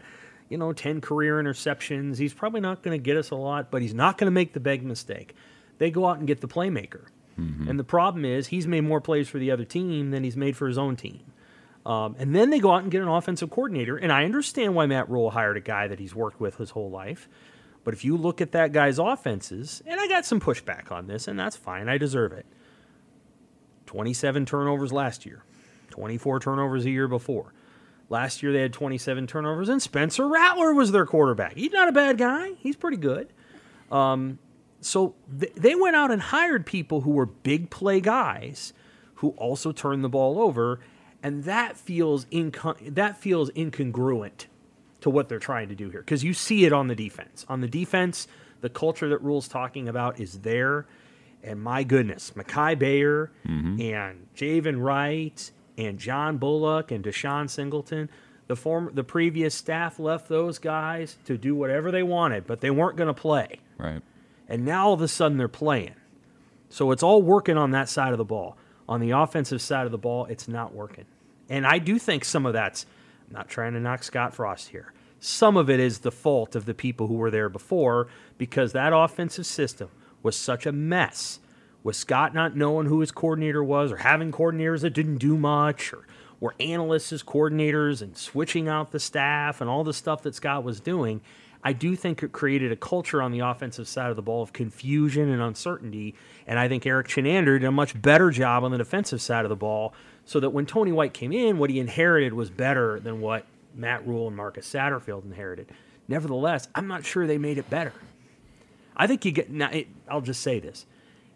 [0.50, 2.18] you know, 10 career interceptions.
[2.18, 4.54] He's probably not going to get us a lot, but he's not going to make
[4.54, 5.36] the big mistake.
[5.78, 7.06] They go out and get the playmaker.
[7.40, 7.70] Mm-hmm.
[7.70, 10.58] And the problem is he's made more plays for the other team than he's made
[10.58, 11.22] for his own team.
[11.86, 13.96] Um, and then they go out and get an offensive coordinator.
[13.96, 16.90] And I understand why Matt Rhule hired a guy that he's worked with his whole
[16.90, 17.30] life.
[17.84, 21.28] But if you look at that guy's offenses, and I got some pushback on this,
[21.28, 22.48] and that's fine, I deserve it.
[23.86, 25.44] 27 turnovers last year,
[25.92, 27.54] 24 turnovers a year before.
[28.10, 31.54] Last year they had 27 turnovers, and Spencer Rattler was their quarterback.
[31.54, 32.54] He's not a bad guy.
[32.58, 33.32] He's pretty good.
[33.92, 34.40] Um,
[34.82, 38.74] so th- they went out and hired people who were big play guys
[39.16, 40.80] who also turned the ball over,
[41.26, 44.46] and that feels incon- that feels incongruent
[45.02, 47.48] to what they're trying to do here because you see it on the defense.
[47.50, 48.28] On the defense,
[48.62, 50.86] the culture that Rhule's talking about is there,
[51.42, 53.82] and my goodness, Makai Bayer mm-hmm.
[53.82, 58.08] and Javin Wright and John Bullock and Deshaun Singleton.
[58.46, 62.70] The former, the previous staff left those guys to do whatever they wanted, but they
[62.70, 63.62] weren't going to play.
[63.80, 64.04] Right.
[64.48, 65.96] And now all of a sudden they're playing.
[66.70, 68.58] So it's all working on that side of the ball.
[68.88, 71.06] On the offensive side of the ball, it's not working.
[71.50, 72.86] And I do think some of that's
[73.28, 74.94] I'm not trying to knock Scott Frost here.
[75.20, 78.94] Some of it is the fault of the people who were there before because that
[78.94, 79.90] offensive system
[80.22, 81.40] was such a mess.
[81.84, 85.94] With Scott not knowing who his coordinator was or having coordinators that didn't do much
[85.94, 86.08] or
[86.40, 90.64] were analysts as coordinators and switching out the staff and all the stuff that Scott
[90.64, 91.22] was doing,
[91.64, 94.54] I do think it created a culture on the offensive side of the ball of
[94.54, 96.14] confusion and uncertainty.
[96.46, 99.50] And I think Erik Chinander did a much better job on the defensive side of
[99.50, 99.94] the ball
[100.26, 104.06] so that when Tony White came in, what he inherited was better than what Matt
[104.08, 105.70] Rhule and Marcus Satterfield inherited.
[106.08, 107.94] Nevertheless, I'm not sure they made it better.
[108.98, 109.50] I think you get.
[109.50, 110.86] Now, it, I'll just say this: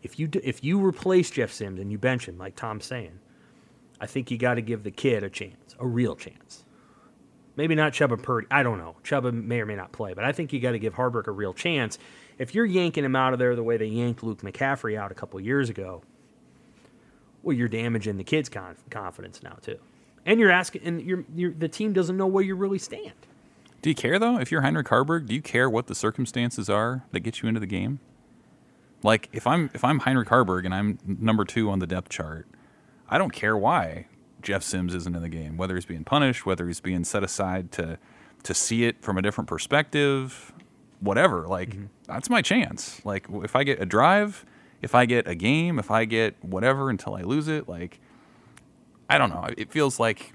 [0.02, 3.20] if you do, if you replace Jeff Sims and you bench him, like Tom's saying,
[4.00, 6.64] I think you got to give the kid a chance, a real chance.
[7.56, 8.48] Maybe not Chuba Purdy.
[8.50, 8.96] I don't know.
[9.04, 11.32] Chuba may or may not play, but I think you got to give Haarberg a
[11.32, 12.00] real chance.
[12.38, 15.16] If you're yanking him out of there the way they yanked Luke McCaffrey out a
[15.16, 16.02] couple years ago,
[17.44, 19.78] well, you're damaging the kid's conf- confidence now too,
[20.26, 23.14] and you're asking, and you're, you're the team doesn't know where you really stand.
[23.82, 24.38] Do you care though?
[24.38, 27.60] If you're Heinrich Haarberg, do you care what the circumstances are that get you into
[27.60, 28.00] the game?
[29.04, 32.48] Like if I'm if I'm Heinrich Haarberg and I'm number two on the depth chart,
[33.10, 34.08] I don't care why
[34.42, 35.58] Jeff Sims isn't in the game.
[35.58, 37.98] Whether he's being punished, whether he's being set aside to
[38.44, 40.52] to see it from a different perspective,
[41.00, 41.48] whatever.
[41.48, 41.86] Like mm-hmm.
[42.06, 43.04] that's my chance.
[43.06, 44.46] Like if I get a drive,
[44.82, 48.00] if I get a game, if I get whatever until I lose it, like
[49.10, 49.48] I don't know.
[49.58, 50.34] It feels like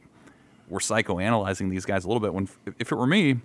[0.68, 2.34] we're psychoanalyzing these guys a little bit.
[2.34, 3.40] When if it were me,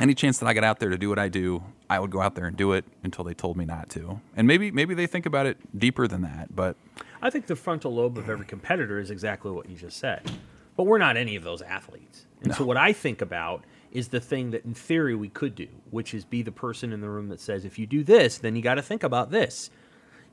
[0.00, 2.20] any chance that I got out there to do what I do, I would go
[2.20, 4.20] out there and do it until they told me not to.
[4.36, 6.76] And maybe maybe they think about it deeper than that, but
[7.20, 10.30] I think the frontal lobe of every competitor is exactly what you just said.
[10.76, 12.26] But we're not any of those athletes.
[12.42, 15.68] And so what I think about is the thing that in theory we could do,
[15.90, 18.56] which is be the person in the room that says, if you do this, then
[18.56, 19.70] you got to think about this.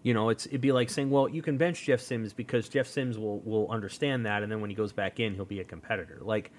[0.03, 2.87] You know, it's it'd be like saying, well, you can bench Jeff Sims because Jeff
[2.87, 5.65] Sims will will understand that, and then when he goes back in, he'll be a
[5.65, 6.19] competitor.
[6.21, 6.51] Like,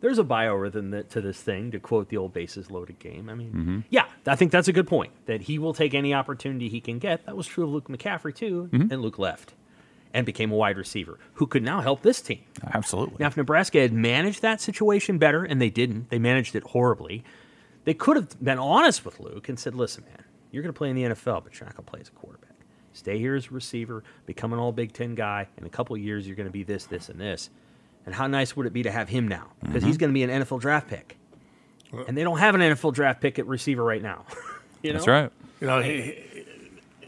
[0.00, 3.30] there's a biorhythm that, to this thing, to quote the old bases loaded game.
[3.30, 3.80] I mean, mm-hmm.
[3.88, 5.12] yeah, I think that's a good point.
[5.26, 7.24] That he will take any opportunity he can get.
[7.24, 8.92] That was true of Luke McCaffrey too, mm-hmm.
[8.92, 9.54] and Luke left
[10.14, 12.40] and became a wide receiver who could now help this team.
[12.74, 13.16] absolutely.
[13.18, 17.24] Now, if Nebraska had managed that situation better, and they didn't, they managed it horribly,
[17.84, 20.90] they could have been honest with Luke and said, listen, man, you're going to play
[20.90, 22.41] in the NFL, but you're not going to play as a quarterback.
[22.92, 25.48] Stay here as a receiver, become an all Big Ten guy.
[25.58, 27.50] In a couple of years, you're going to be this, this, and this.
[28.04, 29.48] And how nice would it be to have him now?
[29.62, 31.16] Because he's going to be an NFL draft pick.
[32.08, 34.24] And they don't have an NFL draft pick at receiver right now.
[34.82, 35.30] you That's right.
[35.60, 36.44] You know, he, he-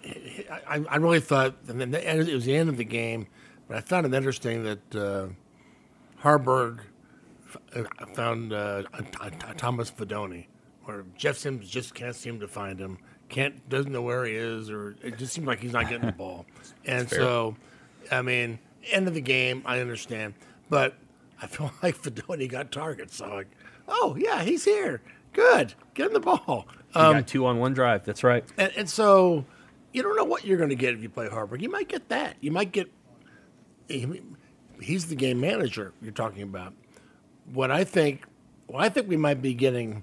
[0.02, 3.26] he- I, I really thought, and then the it was the end of the game,
[3.66, 5.28] but I found it interesting that uh,
[6.22, 6.80] Haarberg
[7.74, 8.82] uh, found uh,
[9.56, 10.46] Thomas Fidone,
[10.86, 14.70] or Jeff Sims just can't seem to find him, can't doesn't know where he is,
[14.70, 16.46] or it just seems like he's not getting the ball.
[16.84, 17.56] And so,
[18.10, 18.58] I mean,
[18.90, 20.34] end of the game, I understand,
[20.70, 20.94] but
[21.40, 23.16] I feel like Fidone got targets.
[23.16, 23.48] So like,
[23.88, 25.00] oh yeah, he's here.
[25.32, 26.66] Good, get him the ball.
[26.88, 28.04] You got um, two on one drive.
[28.04, 28.44] That's right.
[28.56, 29.44] And, and so
[29.92, 31.60] you don't know what you're going to get if you play Haarberg.
[31.60, 32.37] You might get that.
[32.40, 32.90] You might get.
[33.88, 34.22] he-
[34.80, 36.74] He's the game manager you're talking about.
[37.52, 38.24] What I think,
[38.66, 40.02] what I think we might be getting.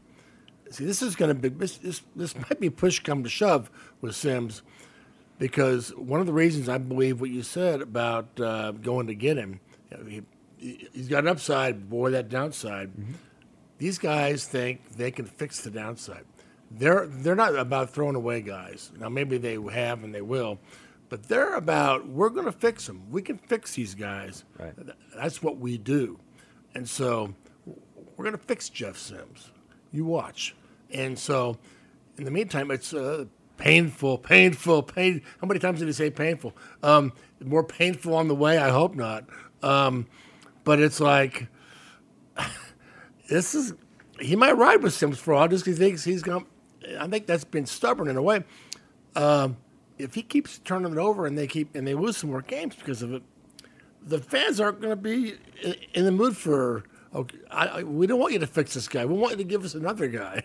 [0.72, 2.02] See, this is going to be this, this.
[2.16, 4.62] This might be push come to shove with Sims,
[5.38, 9.38] because one of the reasons I believe what you said about uh, going to get
[9.38, 9.60] him,
[10.08, 10.22] he,
[10.58, 12.92] he's got an upside, boy, that downside.
[13.80, 16.24] These guys think they can fix the downside.
[16.70, 18.92] They're they're not about throwing away guys.
[18.98, 20.60] Now maybe they have and they will,
[21.10, 23.08] but they're about we're going to fix them.
[23.10, 24.46] We can fix these guys.
[24.58, 24.74] Right.
[25.16, 26.20] That's what we do,
[26.76, 27.34] and so
[28.16, 29.52] we're going to fix Jeff Sims.
[29.92, 30.56] You watch.
[30.94, 31.58] And so,
[32.18, 33.26] in the meantime, it's uh,
[33.58, 35.22] painful, painful, pain.
[35.40, 36.56] How many times did he say painful?
[36.84, 38.58] Um, more painful on the way.
[38.58, 39.26] I hope not.
[39.64, 40.08] Um,
[40.64, 41.48] but it's like
[43.30, 43.74] this is
[44.20, 46.46] he might ride with Sims for all just because he thinks he's going.
[47.00, 48.44] I think that's been stubborn in a way.
[49.16, 49.58] Um,
[49.98, 52.76] if he keeps turning it over and they keep and they lose some more games
[52.76, 53.24] because of it,
[54.04, 55.36] the fans aren't going to be
[55.94, 59.06] in the mood for Okay, I, I, we don't want you to fix this guy.
[59.06, 60.44] We want you to give us another guy.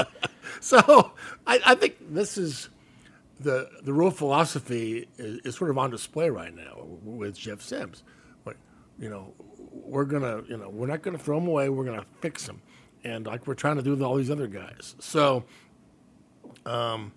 [0.60, 1.12] so
[1.46, 2.68] I, I think this is
[3.38, 8.02] the the real philosophy is, is sort of on display right now with Jeff Sims.
[8.44, 8.56] Like,
[8.98, 9.32] you know,
[9.70, 11.68] we're gonna, you know, we're not gonna throw him away.
[11.68, 12.60] We're gonna fix him,
[13.04, 14.96] and like we're trying to do with all these other guys.
[14.98, 15.44] So,
[16.66, 17.12] um,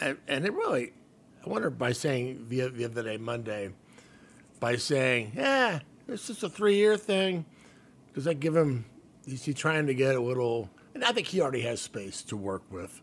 [0.00, 0.92] and, and it really,
[1.46, 3.70] I wonder by saying the the other day Monday,
[4.60, 7.46] by saying, yeah, it's just a three year thing.
[8.18, 8.84] Does that give him?
[9.28, 10.68] Is he trying to get a little?
[10.92, 13.00] And I think he already has space to work with.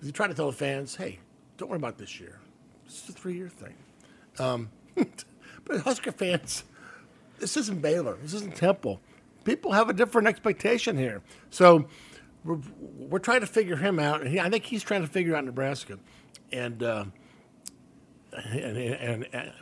[0.00, 1.18] Is he trying to tell the fans, hey,
[1.56, 2.38] don't worry about this year.
[2.84, 3.74] It's a three year thing.
[4.38, 6.62] Um, but Husker fans,
[7.40, 8.18] this isn't Baylor.
[8.22, 9.00] This isn't Temple.
[9.42, 11.22] People have a different expectation here.
[11.50, 11.88] So
[12.44, 14.20] we're, we're trying to figure him out.
[14.20, 15.98] And he, I think he's trying to figure out Nebraska.
[16.52, 17.06] And, uh,
[18.32, 19.52] and, and, and,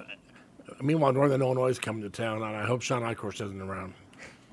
[0.82, 3.94] meanwhile, Northern Illinois is coming to town, and I hope Shawn Eichorst isn't around.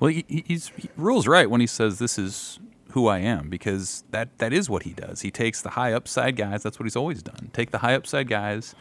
[0.02, 2.58] Well, he, he's he rules right when he says this is
[2.90, 5.20] who I am because that that is what he does.
[5.20, 6.64] He takes the high upside guys.
[6.64, 7.50] That's what he's always done.
[7.52, 8.74] Take the high upside guys,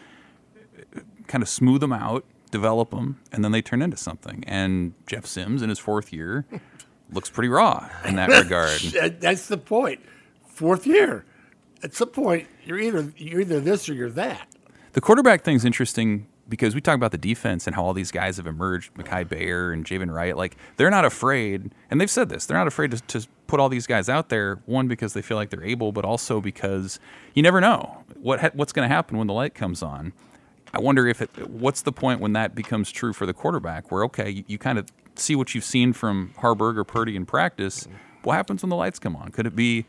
[1.28, 4.44] kind of smooth them out, develop them, and then they turn into something.
[4.48, 6.48] And Jeff Sims in his fourth year
[7.12, 8.82] looks pretty raw in that regard.
[9.00, 10.00] Uh, that's the point.
[10.48, 11.24] Fourth year.
[11.84, 14.48] At some point, you're either you're either this or you're that.
[14.94, 18.38] The quarterback thing's interesting because we talk about the defense and how all these guys
[18.38, 20.38] have emerged, Mackay Bayer and Javin Wright.
[20.38, 22.46] Like they're not afraid, and they've said this.
[22.46, 24.62] They're not afraid to, to, put all these guys out there.
[24.66, 27.02] One because they feel like they're able, but also because
[27.34, 30.14] you never know what ha- what's going to happen when the light comes on.
[30.74, 31.50] I wonder if it.
[31.50, 33.92] What's the point when that becomes true for the quarterback?
[33.92, 37.26] Where okay, you, you kind of see what you've seen from Haarberg or Purdy in
[37.26, 37.88] practice.
[38.24, 39.32] What happens when the lights come on?
[39.32, 39.86] Could it be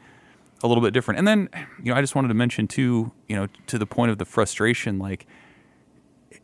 [0.62, 1.18] a little bit different?
[1.18, 1.48] And then,
[1.82, 4.24] you know, I just wanted to mention too, you know, to the point of the
[4.24, 5.26] frustration, like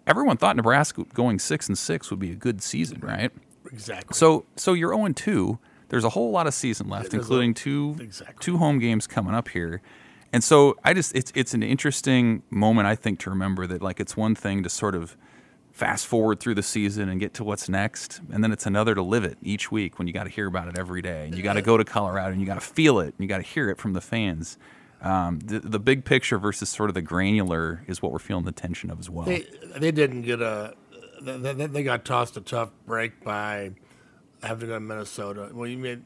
[0.08, 3.30] everyone thought Nebraska going six and six would be a good season, right?
[3.70, 4.14] Exactly.
[4.14, 5.58] So so you're 0 2.
[5.90, 8.36] There's a whole lot of season left, including a- two exactly.
[8.40, 9.80] two home games coming up here.
[10.32, 14.00] And so I just it's it's an interesting moment I think to remember that like
[14.00, 15.16] it's one thing to sort of
[15.72, 19.02] fast forward through the season and get to what's next, and then it's another to
[19.02, 21.42] live it each week when you got to hear about it every day, and you
[21.42, 23.44] got to go to Colorado and you got to feel it, and you got to
[23.44, 24.58] hear it from the fans.
[25.00, 28.52] Um, the, the big picture versus sort of the granular is what we're feeling the
[28.52, 29.26] tension of as well.
[29.26, 30.74] They they didn't get a
[31.20, 33.72] they, they, got tossed a tough break by
[34.42, 35.50] having to go to Minnesota.
[35.52, 36.04] Well, you mean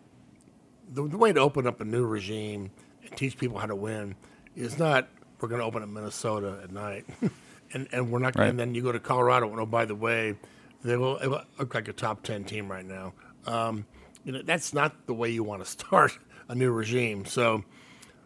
[0.90, 2.70] the, the way to open up a new regime
[3.02, 4.14] and teach people how to win
[4.56, 5.08] is not
[5.40, 7.04] we're going to open up Minnesota at night,
[7.72, 8.36] and and we're not.
[8.36, 8.48] Right.
[8.48, 9.50] And then you go to Colorado.
[9.50, 10.36] And oh, by the way,
[10.84, 13.14] they will will look like a top ten team right now.
[13.46, 13.86] Um,
[14.24, 17.24] you know that's not the way you want to start a new regime.
[17.24, 17.64] So.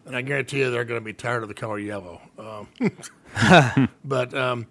[0.07, 2.21] And I guarantee you, they're going to be tired of the color yellow.
[2.39, 4.69] Um, but um,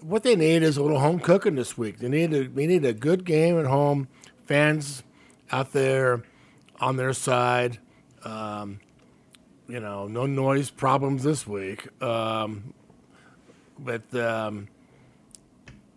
[0.00, 1.98] what they need is a little home cooking this week.
[1.98, 4.06] They need a, we need a good game at home.
[4.46, 5.02] Fans
[5.50, 6.22] out there
[6.80, 7.78] on their side.
[8.24, 8.78] Um,
[9.66, 11.88] you know, no noise problems this week.
[12.00, 12.72] Um,
[13.78, 14.68] but um,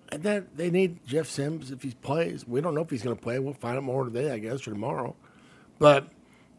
[0.10, 2.48] and then they need Jeff Sims if he plays.
[2.48, 3.40] We don't know if he's going to play.
[3.40, 5.16] We'll find out more today, I guess, or tomorrow.
[5.80, 6.08] But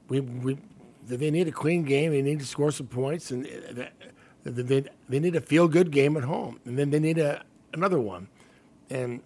[0.09, 0.59] we we
[1.07, 2.13] they need a clean game.
[2.13, 3.85] They need to score some points, and uh,
[4.45, 7.45] they, they, they need a feel good game at home, and then they need a
[7.73, 8.29] another one.
[8.91, 9.23] And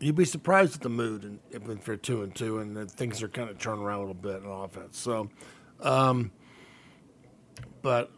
[0.00, 3.28] you'd be surprised at the mood and if they're two and two, and things are
[3.28, 4.98] kind of turning around a little bit in offense.
[4.98, 5.30] So,
[5.80, 6.30] um,
[7.82, 8.10] but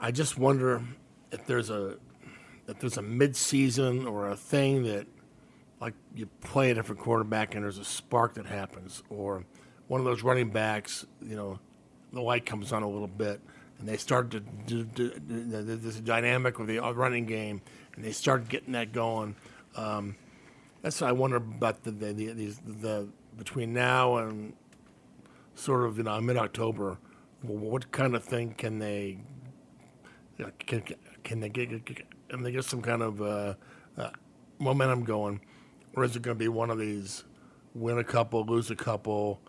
[0.00, 0.82] I just wonder
[1.30, 1.96] if there's a
[2.68, 5.06] if there's a mid-season or a thing that
[5.80, 9.44] like you play a different quarterback and there's a spark that happens, or
[9.88, 11.58] one of those running backs, you know,
[12.12, 13.40] the light comes on a little bit,
[13.78, 17.60] and they start to do, do, do this dynamic with the running game,
[17.94, 19.36] and they start getting that going.
[19.76, 20.16] Um,
[20.82, 24.54] that's what I wonder about the the, the, the between now and
[25.54, 26.98] sort of you know mid October.
[27.42, 29.18] What kind of thing can they
[30.38, 30.82] you know, can,
[31.22, 31.68] can they get,
[32.28, 33.54] can they get some kind of uh,
[33.96, 34.10] uh,
[34.58, 35.40] momentum going,
[35.94, 37.24] or is it going to be one of these
[37.74, 39.40] win a couple, lose a couple?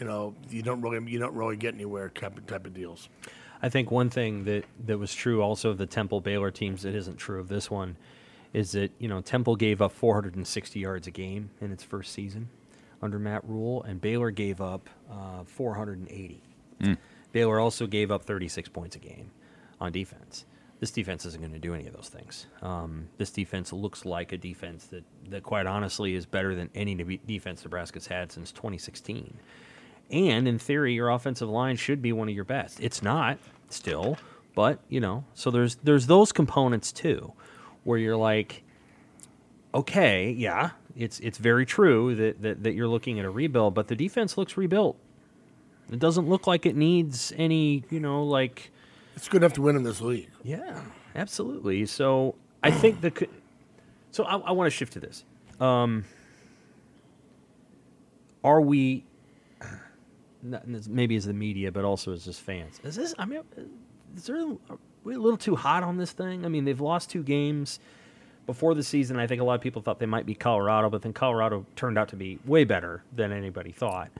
[0.00, 3.08] You know, you don't really you don't really get anywhere type of, type of deals.
[3.62, 6.94] I think one thing that, that was true also of the Temple Baylor teams that
[6.94, 7.96] isn't true of this one
[8.52, 12.48] is that, you know, Temple gave up 460 yards a game in its first season
[13.02, 16.42] under Matt Rhule, and Baylor gave up uh, 480.
[17.32, 19.30] Baylor also gave up 36 points a game
[19.80, 20.46] on defense.
[20.80, 22.46] This defense isn't going to do any of those things.
[22.62, 26.94] Um, this defense looks like a defense that, that, quite honestly, is better than any
[27.26, 29.38] defense Nebraska's had since 2016.
[30.10, 32.80] And in theory, your offensive line should be one of your best.
[32.80, 34.18] It's not still,
[34.54, 37.32] but you know, so there's there's those components too,
[37.84, 38.62] where you're like,
[39.74, 43.86] okay, yeah, it's it's very true that, that that you're looking at a rebuild, but
[43.88, 44.96] the defense looks rebuilt.
[45.92, 48.70] It doesn't look like it needs any, you know, like
[49.16, 50.30] It's good enough to win in this league.
[50.42, 50.82] yeah,
[51.14, 51.86] absolutely.
[51.86, 53.28] So I think the
[54.10, 55.24] so I, I want to shift to this.
[55.60, 56.04] Um,
[58.42, 59.04] are we
[60.42, 62.80] maybe as the media, but also as just fans?
[62.84, 63.14] Is this?
[63.18, 63.42] I mean,
[64.16, 64.36] is there?
[64.36, 66.44] Are we a little too hot on this thing?
[66.44, 67.80] I mean, they've lost two games
[68.46, 69.18] before the season.
[69.18, 71.98] I think a lot of people thought they might be Colorado, but then Colorado turned
[71.98, 74.10] out to be way better than anybody thought.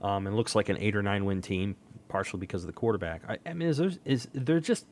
[0.00, 1.74] Um, and looks like an eight or nine win team,
[2.08, 3.22] partially because of the quarterback.
[3.28, 4.86] I, I mean, is there is there just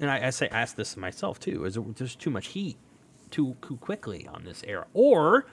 [0.00, 2.76] and I, I say ask this myself too: is there too much heat
[3.30, 5.46] too too quickly on this era, or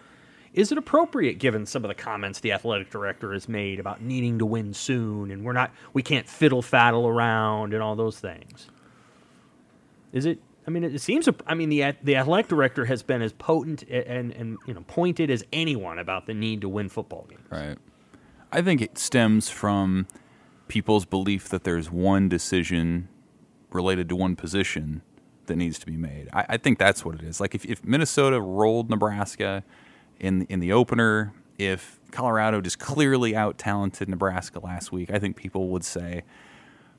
[0.54, 4.40] is it appropriate given some of the comments the athletic director has made about needing
[4.40, 8.70] to win soon and we're not we can't fiddle faddle around and all those things?
[10.12, 10.40] Is it?
[10.68, 11.28] I mean, it seems.
[11.48, 15.30] I mean, the the athletic director has been as potent and and you know pointed
[15.32, 17.48] as anyone about the need to win football games.
[17.50, 17.78] Right.
[18.52, 20.08] I think it stems from
[20.68, 23.08] people's belief that there's one decision
[23.72, 25.02] related to one position
[25.46, 26.30] that needs to be made.
[26.34, 27.40] I, I think that's what it is.
[27.40, 29.64] Like if, if Minnesota rolled Nebraska
[30.22, 35.36] in in the opener, if Colorado just clearly out talented Nebraska last week, I think
[35.36, 36.24] people would say,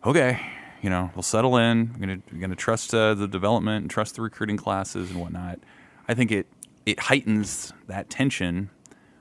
[0.04, 0.38] okay,
[0.82, 1.92] you know, we'll settle in.
[1.94, 5.60] We're gonna we're gonna trust uh, the development and trust the recruiting classes and whatnot.
[6.08, 6.46] I think it
[6.84, 8.68] it heightens that tension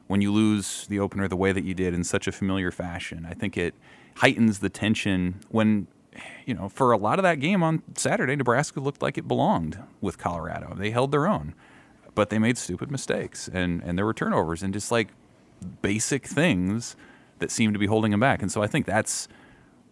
[0.07, 3.25] when you lose the opener the way that you did in such a familiar fashion.
[3.29, 3.75] I think it
[4.17, 5.87] heightens the tension when,
[6.45, 9.79] you know, for a lot of that game on Saturday, Nebraska looked like it belonged
[10.01, 10.75] with Colorado.
[10.75, 11.53] They held their own,
[12.15, 15.09] but they made stupid mistakes and, and there were turnovers and just like
[15.81, 16.95] basic things
[17.39, 18.41] that seem to be holding them back.
[18.41, 19.27] And so I think that's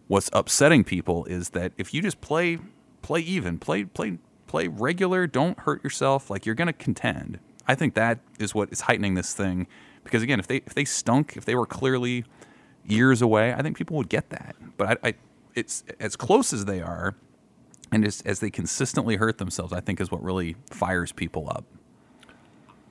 [0.08, 2.58] what's upsetting people is that if you just play
[3.02, 7.38] play even, play play play regular, don't hurt yourself, like you're going to contend.
[7.66, 9.66] I think that is what is heightening this thing
[10.04, 12.24] because again, if they if they stunk, if they were clearly
[12.84, 14.56] years away, I think people would get that.
[14.76, 15.14] But I, I
[15.54, 17.14] it's as close as they are,
[17.92, 21.64] and as, as they consistently hurt themselves, I think is what really fires people up.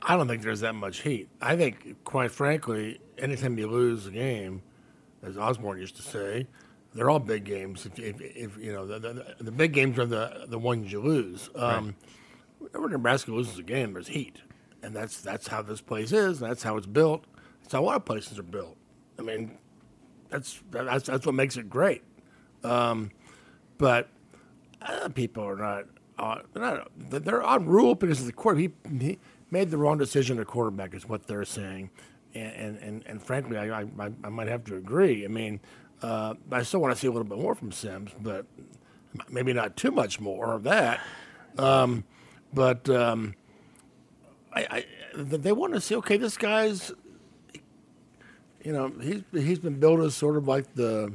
[0.02, 1.30] I don't think there's that much heat.
[1.42, 4.62] I think, quite frankly, anytime you lose a game,
[5.24, 6.48] as Osborne used to say,
[6.94, 7.86] they're all big games.
[7.86, 11.02] If, if, if you know the, the, the, big games are the the ones you
[11.02, 11.50] lose.
[11.56, 11.96] Um,
[12.60, 12.72] right.
[12.72, 14.42] Whenever Nebraska loses a game, there's heat,
[14.82, 16.40] and that's that's how this place is.
[16.40, 17.26] That's how it's built.
[17.62, 18.78] That's how a lot of places are built.
[19.20, 19.58] I mean,
[20.30, 22.04] that's that's that's what makes it great.
[22.64, 23.12] Um,
[23.78, 24.10] but
[24.82, 25.86] uh, people are not.
[26.18, 26.92] Uh, they're not.
[26.98, 28.58] They're on Rhule because of the court.
[28.58, 29.20] He, he
[29.52, 31.90] made the wrong decision at quarterback, is what they're saying.
[32.36, 33.88] And and, and, frankly, I, I,
[34.24, 35.26] I might have to agree.
[35.26, 35.60] I mean,
[36.04, 38.46] uh, I still want to see a little bit more from Sims, but
[39.30, 41.02] maybe not too much more of that.
[41.58, 42.04] Um,
[42.54, 43.34] but um,
[44.54, 44.86] I, I,
[45.16, 45.96] they want to see.
[45.96, 46.92] Okay, this guy's,
[48.64, 51.14] you know, he's he's been billed as sort of like the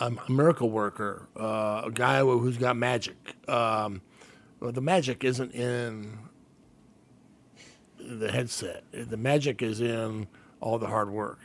[0.00, 3.16] um, a miracle worker, uh, a guy who's got magic.
[3.48, 4.02] Um,
[4.60, 6.18] well, the magic isn't in
[8.04, 8.84] the headset.
[8.92, 10.26] The magic is in
[10.60, 11.38] all the hard work.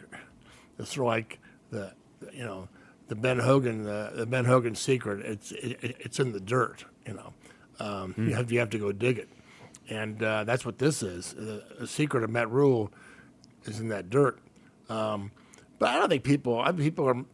[0.79, 1.39] It's like
[1.71, 1.93] the
[2.33, 2.67] you know
[3.07, 5.25] the Ben Hogan the, the Ben Hogan secret.
[5.25, 6.85] It's it, it's in the dirt.
[7.05, 7.33] You know,
[7.79, 8.29] um, mm.
[8.29, 9.29] you have you have to go dig it,
[9.89, 11.33] and uh, that's what this is.
[11.33, 12.91] The, the, secret of Matt Rhule
[13.65, 14.39] is in that dirt.
[14.89, 15.31] Um,
[15.79, 16.59] but I don't think people.
[16.59, 17.25] I people are.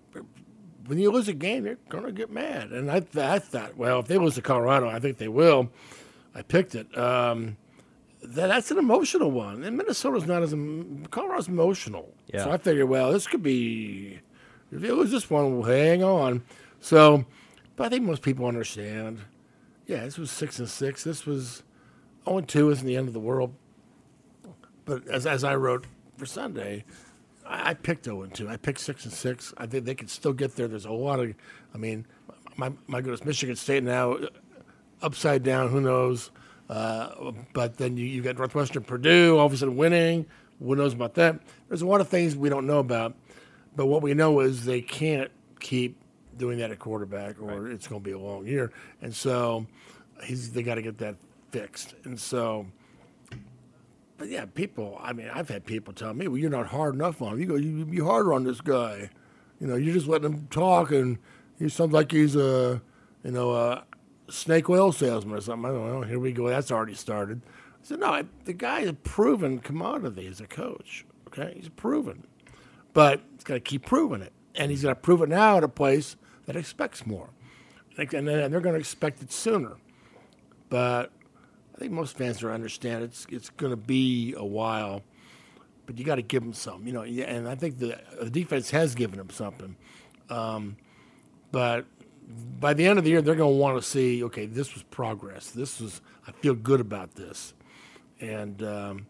[0.85, 2.71] When you lose a game, you're to get mad.
[2.71, 5.69] And I, I thought, well, if they lose to Colorado, I think they will.
[6.35, 6.97] I picked it.
[6.97, 7.55] Um,
[8.23, 9.63] that's an emotional one.
[9.63, 10.53] And Minnesota's not as
[11.11, 12.13] Colorado's emotional.
[12.27, 12.45] Yeah.
[12.45, 14.19] So I figured, well, this could be
[14.71, 16.43] if it was this one, well, hang on.
[16.79, 17.25] So,
[17.75, 19.19] but I think most people understand.
[19.85, 21.03] Yeah, this was six and six.
[21.03, 21.63] This was
[22.25, 23.53] zero and two isn't the end of the world.
[24.85, 25.85] But as as I wrote
[26.17, 26.85] for Sunday,
[27.45, 28.49] I, I picked zero and two.
[28.49, 29.53] I picked six and six.
[29.57, 30.67] I think they could still get there.
[30.67, 31.33] There's a lot of,
[31.73, 32.05] I mean,
[32.55, 34.27] my my goodness, Michigan State now uh,
[35.01, 35.69] upside down.
[35.69, 36.31] Who knows?
[36.73, 40.25] Uh, but then you, you got Northwestern Purdue all of a sudden winning.
[40.59, 41.39] Who knows about that?
[41.69, 43.15] There's a lot of things we don't know about.
[43.75, 45.29] But what we know is they can't
[45.59, 46.01] keep
[46.35, 47.71] doing that at quarterback, or right.
[47.73, 48.71] it's going to be a long year.
[49.03, 49.67] And so
[50.23, 51.15] he's they got to get that
[51.51, 51.93] fixed.
[52.05, 52.65] And so,
[54.17, 54.99] but yeah, people.
[54.99, 57.39] I mean, I've had people tell me, "Well, you're not hard enough on him.
[57.39, 59.11] You go, you be harder on this guy.
[59.59, 61.19] You know, you're just letting him talk, and
[61.59, 62.81] he sounds like he's a,
[63.23, 63.85] you know, a
[64.29, 65.69] snake oil salesman or something.
[65.69, 66.01] I don't know.
[66.01, 66.47] Here we go.
[66.47, 67.41] That's already started.
[67.45, 71.05] I said, no, the guy is a proven commodity as a coach.
[71.27, 72.25] Okay, he's proven,
[72.93, 75.63] but he's got to keep proving it, and he's got to prove it now at
[75.63, 76.15] a place
[76.45, 77.29] that expects more,
[77.97, 79.77] and they're going to expect it sooner.
[80.69, 81.11] But
[81.75, 85.01] I think most fans are understand it's it's going to be a while,
[85.85, 87.03] but you got to give them some, you know.
[87.03, 89.75] And I think the, the defense has given them something,
[90.29, 90.77] um,
[91.51, 91.85] but
[92.59, 94.83] by the end of the year, they're going to want to see, okay, this was
[94.83, 95.51] progress.
[95.51, 97.53] This was I feel good about this,
[98.21, 99.05] and um,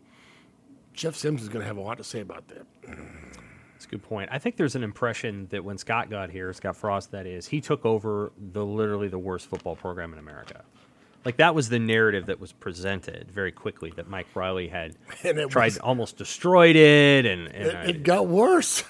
[0.94, 2.66] Jeff Sims is going to have a lot to say about that.
[2.88, 4.30] That's a good point.
[4.32, 7.62] I think there's an impression that when Scott got here, Scott Frost, that is, he
[7.62, 10.64] took over the literally the worst football program in America.
[11.26, 14.96] Like that was the narrative that was presented very quickly that Mike Riley had
[15.50, 18.84] tried was- almost destroyed it, and and, It, uh, it got worse.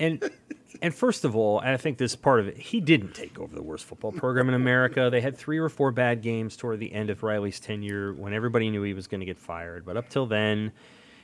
[0.00, 0.30] and
[0.82, 3.62] and first of all, I think this part of it, he didn't take over the
[3.62, 5.08] worst football program in America.
[5.10, 8.70] They had three or four bad games toward the end of Riley's tenure when everybody
[8.70, 9.84] knew he was going to get fired.
[9.84, 10.72] But up till then,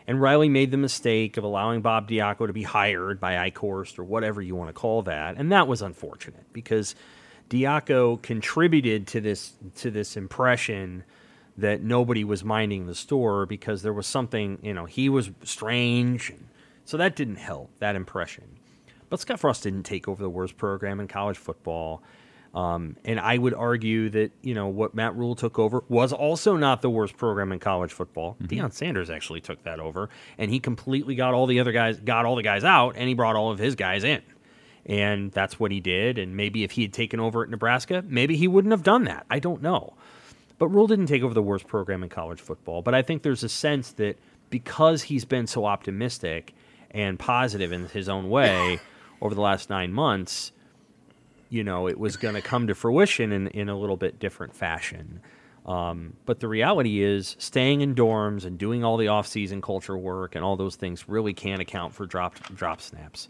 [0.07, 4.05] and Riley made the mistake of allowing Bob Diaco to be hired by Eichorst or
[4.05, 6.94] whatever you want to call that, and that was unfortunate because
[7.48, 11.05] Diaco contributed to this to this impression
[11.57, 16.32] that nobody was minding the store because there was something, you know, he was strange.
[16.84, 18.59] So that didn't help that impression.
[19.13, 22.03] But Scott Frost didn't take over the worst program in college football.
[22.55, 26.57] Um, and I would argue that, you know, what Matt Rhule took over was also
[26.57, 28.39] not the worst program in college football.
[28.43, 30.09] Deion Sanders actually took that over,
[30.39, 33.13] and he completely got all the other guys, got all the guys out, and he
[33.13, 34.23] brought all of his guys in.
[34.87, 36.17] And that's what he did.
[36.17, 39.27] And maybe if he had taken over at Nebraska, maybe he wouldn't have done that.
[39.29, 39.93] I don't know.
[40.57, 42.81] But Rhule didn't take over the worst program in college football.
[42.81, 46.55] But I think there's a sense that because he's been so optimistic
[46.93, 48.81] and positive in his own way
[49.23, 50.53] over the last nine months,
[51.49, 54.55] you know, it was going to come to fruition in, in a little bit different
[54.55, 55.20] fashion.
[55.64, 60.35] Um, but the reality is, staying in dorms and doing all the off-season culture work
[60.35, 63.29] and all those things really can account for drop drop snaps.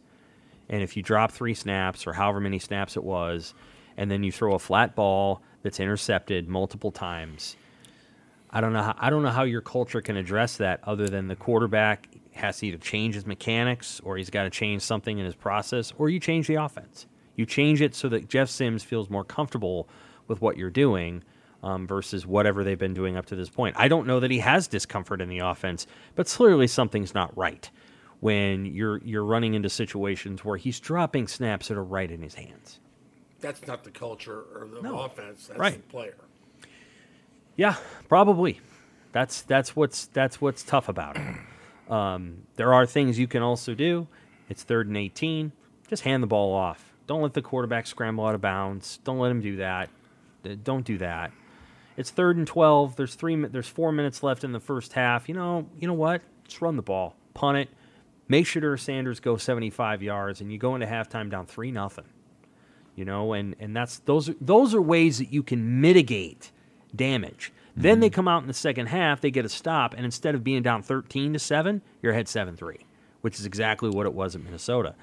[0.71, 3.53] And if you drop three snaps or however many snaps it was,
[3.99, 7.57] and then you throw a flat ball that's intercepted multiple times,
[8.51, 8.83] I don't know.
[8.83, 12.59] How, I don't know how your culture can address that other than the quarterback has
[12.59, 16.09] to either change his mechanics or he's got to change something in his process, or
[16.09, 17.07] you change the offense.
[17.37, 19.89] You change it so that Jeff Sims feels more comfortable
[20.29, 21.23] with what you're doing
[21.63, 23.77] um, versus whatever they've been doing up to this point.
[23.79, 27.71] I don't know that he has discomfort in the offense, but clearly something's not right
[28.21, 32.35] when you're you're running into situations where he's dropping snaps that are right in his
[32.35, 32.79] hands.
[33.41, 35.01] That's not the culture or the No.
[35.01, 35.47] offense.
[35.49, 35.75] That's Right.
[35.75, 36.15] the player.
[37.57, 37.77] Yeah,
[38.09, 38.61] probably.
[39.13, 41.23] That's that's what's that's what's tough about it.
[41.89, 44.07] Um, there are things you can also do.
[44.49, 45.53] It's third and eighteen.
[45.89, 46.93] Just hand the ball off.
[47.07, 48.99] Don't let the quarterback scramble out of bounds.
[49.05, 49.91] Don't let him do that.
[50.65, 51.33] Don't do that.
[51.97, 52.97] It's third and twelve.
[52.97, 53.37] There's three.
[53.47, 55.29] There's four minutes left in the first half.
[55.29, 55.69] You know.
[55.79, 56.23] You know what?
[56.45, 57.17] Just run the ball.
[57.35, 57.69] Punt it.
[58.29, 62.07] Make sure Sanders go 75 yards, and you go into halftime down three nothing
[62.95, 66.51] you know and and that's those those are ways that you can mitigate
[66.95, 70.35] damage then they come out in the second half they get a stop and instead
[70.35, 72.79] of being down 13 to 7 you're ahead 7-3
[73.23, 74.95] which is exactly what it was at minnesota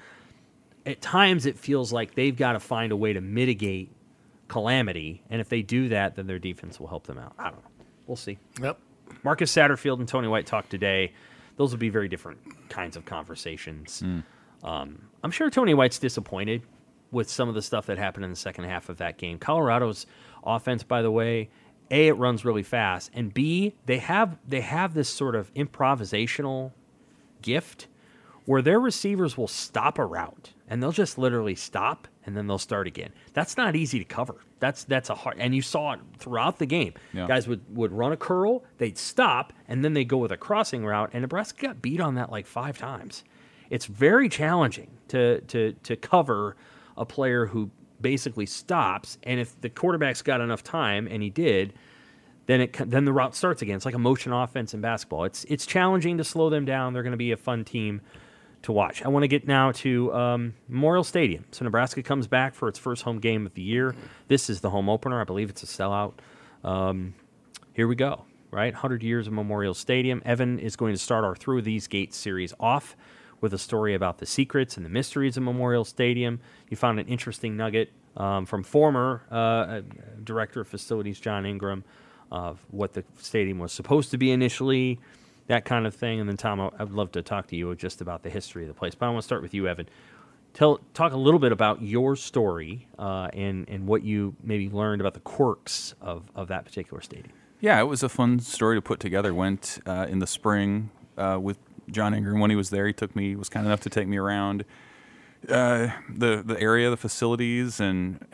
[0.86, 3.90] at times it feels like they've got to find a way to mitigate
[4.48, 7.62] calamity and if they do that then their defense will help them out i don't
[7.62, 8.78] know we'll see Yep.
[9.24, 11.12] Marcus Satterfield and Tony White talked today.
[11.56, 14.02] Those will be very different kinds of conversations.
[14.62, 16.62] Um, I'm sure Tony White's disappointed
[17.10, 19.36] with some of the stuff that happened in the second half of that game.
[19.38, 20.06] Colorado's
[20.44, 21.50] offense, by the way,
[21.90, 26.72] a it runs really fast, and b they have they have this sort of improvisational
[27.42, 27.88] gift
[28.46, 32.58] where their receivers will stop a route and they'll just literally stop and then they'll
[32.58, 33.12] start again.
[33.32, 34.36] That's not easy to cover.
[34.60, 36.94] That's that's a hard and you saw it throughout the game.
[37.12, 37.26] Yeah.
[37.26, 40.84] Guys would, would run a curl, they'd stop, and then they go with a crossing
[40.84, 43.24] route, and Nebraska got beat on that like five times.
[43.70, 46.56] It's very challenging to to to cover
[46.96, 47.70] a player who
[48.00, 51.74] basically stops, and if the quarterback's got enough time, and he did,
[52.46, 53.76] then it then the route starts again.
[53.76, 55.24] It's like a motion offense in basketball.
[55.24, 56.92] It's it's challenging to slow them down.
[56.92, 58.00] They're going to be a fun team
[58.62, 59.02] to watch.
[59.02, 61.44] I want to get now to um, Memorial Stadium.
[61.50, 63.94] So Nebraska comes back for its first home game of the year.
[64.28, 65.20] This is the home opener.
[65.20, 66.14] I believe it's a sellout.
[66.62, 67.14] Um,
[67.72, 68.24] here we go.
[68.50, 70.20] Right, 100 years of Memorial Stadium.
[70.24, 72.96] Evan is going to start our Through These Gates series off
[73.40, 76.40] with a story about the secrets and the mysteries of Memorial Stadium.
[76.68, 79.82] You found an interesting nugget um, from former uh,
[80.22, 81.84] director of facilities John Ingram
[82.30, 85.00] of what the stadium was supposed to be initially,
[85.48, 86.20] that kind of thing.
[86.20, 88.74] And then Tom, I'd love to talk to you just about the history of the
[88.74, 88.94] place.
[88.94, 89.88] But I want to start with you, Evan.
[90.52, 95.00] Tell talk a little bit about your story uh, and and what you maybe learned
[95.00, 97.32] about the quirks of, of that particular stadium.
[97.60, 99.32] Yeah, it was a fun story to put together.
[99.32, 101.58] Went uh, in the spring uh, with
[101.90, 102.86] John Ingram when he was there.
[102.86, 104.64] He took me, was kind enough to take me around
[105.48, 108.24] uh, the the area, the facilities, and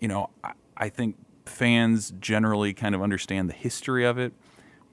[0.00, 4.32] you know, I, I think fans generally kind of understand the history of it.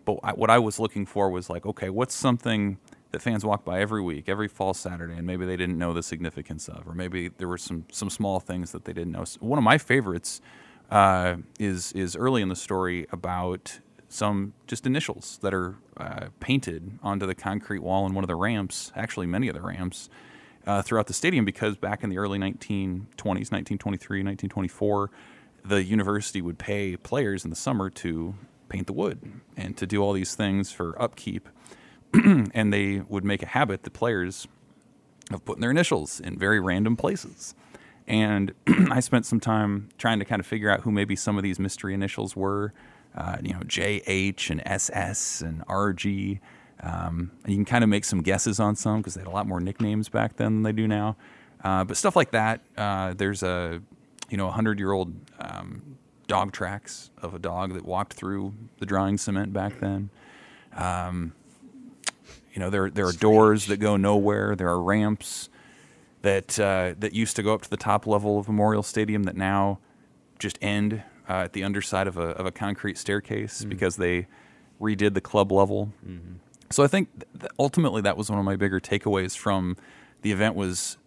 [0.05, 2.78] But I, what I was looking for was like, okay, what's something
[3.12, 6.03] that fans walk by every week, every fall Saturday, and maybe they didn't know the
[6.03, 9.26] significance of, or maybe there were some some small things that they didn't know.
[9.39, 10.41] One of my favorites
[10.89, 13.80] uh, is is early in the story about
[14.12, 18.36] some just initials that are uh, painted onto the concrete wall in one of the
[18.36, 20.09] ramps, actually many of the ramps,
[20.68, 25.12] uh, throughout the stadium because back in the early 1920s, 1923, 1924,
[25.64, 28.36] the university would pay players in the summer to
[28.70, 31.47] paint the wood and to do all these things for upkeep.
[32.14, 34.47] and they would make a habit, the players,
[35.32, 37.55] of putting their initials in very random places.
[38.07, 38.53] And
[38.91, 41.59] I spent some time trying to kind of figure out who maybe some of these
[41.59, 42.74] mystery initials were
[43.16, 46.39] uh, you know, JH and SS and RG.
[46.84, 49.32] Um, and you can kind of make some guesses on some because they had a
[49.32, 51.16] lot more nicknames back then than they do now.
[51.64, 52.62] Uh, but stuff like that.
[52.76, 53.82] Uh, there's a,
[54.30, 55.97] you know, a hundred year old um,
[56.28, 60.09] dog tracks of a dog that walked through the drying cement back then.
[60.76, 61.34] Um,
[62.53, 64.55] you know, there there are doors that go nowhere.
[64.55, 65.49] There are ramps
[66.22, 69.36] that uh, that used to go up to the top level of Memorial Stadium that
[69.36, 69.80] now
[70.39, 73.69] just end uh, at the underside of a, of a concrete staircase mm-hmm.
[73.69, 74.28] because they
[74.80, 75.93] redid the club level.
[76.05, 76.36] Mm-hmm.
[76.72, 77.09] So I think
[77.39, 79.78] th- ultimately that was one of my bigger takeaways from
[80.22, 80.97] the event was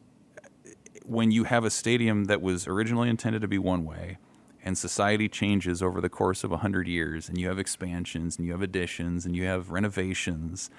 [1.05, 4.19] when you have a stadium that was originally intended to be one way
[4.65, 8.53] and society changes over the course of 100 years and you have expansions and you
[8.53, 10.71] have additions and you have renovations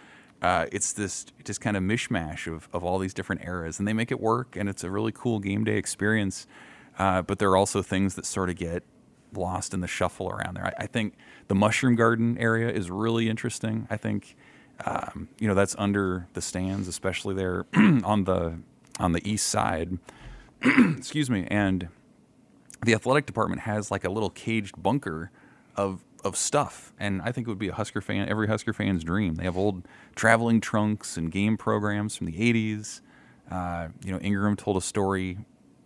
[0.42, 3.94] uh, it's this just kind of mishmash of, of all these different eras and they
[3.94, 6.48] make it work and it's a really cool game day experience
[6.98, 8.84] uh, but there are also things that sort of get
[9.38, 10.66] lost in the shuffle around there.
[10.66, 11.16] I, I think
[11.48, 13.88] the mushroom garden area is really interesting.
[13.90, 14.36] I think
[14.86, 18.60] um, you know that's under the stands, especially there on the
[19.00, 19.98] on the east side.
[20.62, 21.90] Excuse me, and
[22.84, 25.32] the athletic department has like a little caged bunker
[25.76, 29.04] of of stuff, and I think it would be a Husker fan, every Husker fan's
[29.04, 29.36] dream.
[29.36, 33.02] They have old traveling trunks and game programs from the '80s.
[33.50, 35.38] Uh, you know, Ingram told a story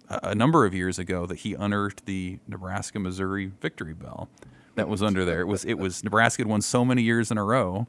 [0.09, 4.29] a number of years ago that he unearthed the Nebraska Missouri victory bell
[4.75, 5.41] that was under there.
[5.41, 7.87] It was it was Nebraska had won so many years in a row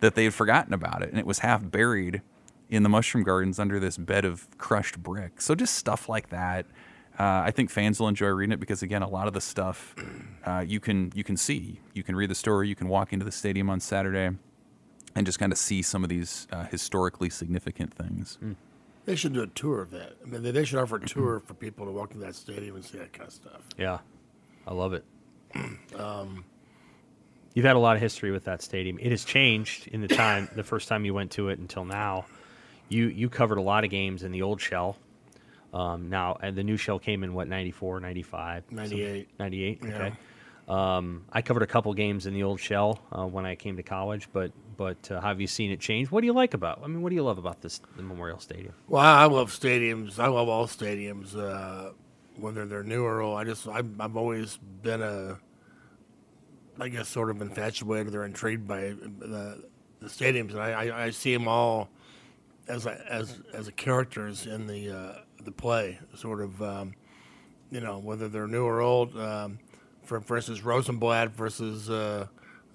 [0.00, 2.20] that they had forgotten about it, and it was half buried
[2.68, 5.40] in the mushroom gardens under this bed of crushed brick.
[5.40, 6.66] So just stuff like that.
[7.18, 9.94] Uh, I think fans will enjoy reading it because again, a lot of the stuff
[10.44, 13.24] uh, you can you can see, you can read the story, you can walk into
[13.24, 14.36] the stadium on Saturday,
[15.14, 18.38] and just kind of see some of these uh, historically significant things.
[18.42, 18.56] Mm.
[19.04, 20.12] They should do a tour of that.
[20.22, 22.84] I mean, they should offer a tour for people to walk to that stadium and
[22.84, 23.62] see that kind of stuff.
[23.76, 23.98] Yeah,
[24.66, 25.04] I love it.
[25.98, 26.44] um,
[27.54, 28.98] You've had a lot of history with that stadium.
[28.98, 32.24] It has changed in the time, the first time you went to it until now.
[32.88, 34.96] You you covered a lot of games in the old shell.
[35.72, 38.70] Um, now, and the new shell came in what 94, 95?
[38.70, 39.28] 98.
[39.38, 39.94] 98, yeah.
[39.94, 40.12] okay.
[40.68, 43.82] Um, I covered a couple games in the old shell uh, when I came to
[43.82, 46.10] college, but but uh, have you seen it change?
[46.10, 46.80] What do you like about?
[46.82, 48.74] I mean, what do you love about this the Memorial Stadium?
[48.88, 50.18] Well, I love stadiums.
[50.18, 51.92] I love all stadiums, uh,
[52.36, 53.38] whether they're new or old.
[53.38, 55.38] I just I've, I've always been a,
[56.80, 59.64] I guess, sort of infatuated or intrigued by the,
[60.00, 61.88] the stadiums, and I, I, I, see them all
[62.68, 66.62] as a, as as a characters in the uh, the play, sort of.
[66.62, 66.94] Um,
[67.72, 69.18] you know, whether they're new or old.
[69.18, 69.58] Um,
[70.04, 72.26] for, for instance, Rosenblatt versus uh,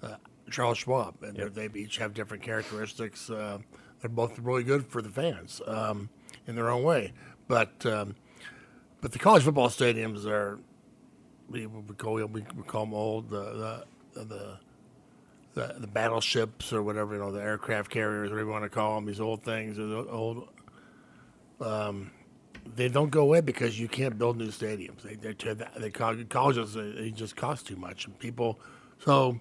[0.02, 0.16] uh,
[0.50, 1.54] Charles Schwab, and yep.
[1.54, 3.30] they each have different characteristics.
[3.30, 3.58] Uh,
[4.00, 6.08] they're both really good for the fans um,
[6.46, 7.12] in their own way,
[7.46, 8.14] but um,
[9.00, 10.58] but the college football stadiums are
[11.48, 13.84] we, we call we, call them old the
[14.14, 14.58] the, the
[15.54, 18.94] the, the battleships or whatever you know the aircraft carriers whatever you want to call
[18.94, 20.48] them these old things old
[21.60, 22.12] um,
[22.76, 25.02] they don't go away because you can't build new stadiums.
[25.02, 25.34] They they
[25.78, 28.60] they colleges they just cost too much, and people.
[28.98, 29.40] So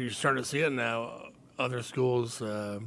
[0.00, 1.30] you're starting to see it now.
[1.58, 2.78] Other schools, uh,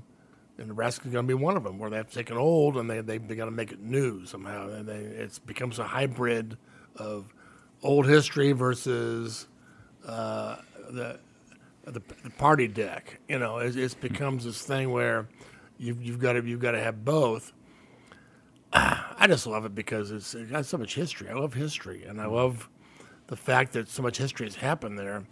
[0.58, 2.78] and Nebraska's going to be one of them, where they have to take an old
[2.78, 5.84] and they they, they got to make it new somehow, and they, it becomes a
[5.84, 6.58] hybrid
[6.96, 7.34] of
[7.82, 9.48] old history versus
[10.06, 10.58] uh,
[10.92, 11.20] the,
[11.86, 13.20] the, the party deck.
[13.28, 15.28] You know, it, it becomes this thing where
[15.78, 17.54] you've you've got to you've got to have both
[18.72, 21.30] I just love it because it's it got so much history.
[21.30, 22.70] I love history, and I love
[23.28, 25.24] the fact that so much history has happened there.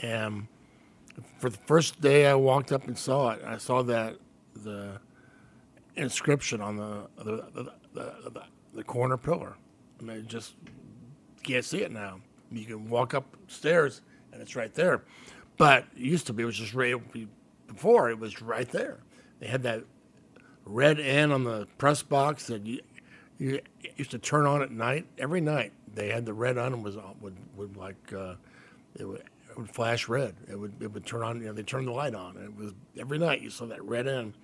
[0.00, 0.46] And
[1.38, 4.16] for the first day I walked up and saw it, I saw that
[4.54, 5.00] the
[5.96, 8.42] inscription on the the, the, the,
[8.74, 9.56] the, corner pillar.
[10.00, 10.54] I mean, just
[11.42, 12.20] can't see it now.
[12.50, 14.02] You can walk upstairs
[14.32, 15.02] and it's right there.
[15.56, 16.94] But it used to be, it was just right
[17.66, 18.98] before, it was right there.
[19.40, 19.84] They had that
[20.64, 22.80] red N on the press box that you,
[23.38, 23.60] you
[23.96, 25.06] used to turn on at night.
[25.18, 28.34] Every night they had the red on and was would would like uh,
[28.96, 29.24] it would.
[29.58, 30.36] It would flash red.
[30.48, 31.40] It would it would turn on.
[31.40, 32.36] You know, they turned the light on.
[32.36, 34.34] And it was every night you saw that red end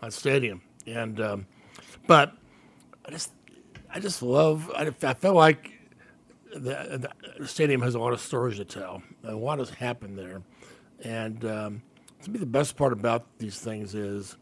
[0.00, 0.62] on stadium.
[0.86, 1.46] And um,
[2.06, 2.36] but
[3.04, 3.32] I just
[3.92, 4.70] I just love.
[4.76, 5.72] I, I felt like
[6.54, 9.02] the, the stadium has a lot of stories to tell.
[9.24, 10.42] A lot has happened there,
[11.02, 11.82] and um,
[12.22, 14.36] to me, the best part about these things is,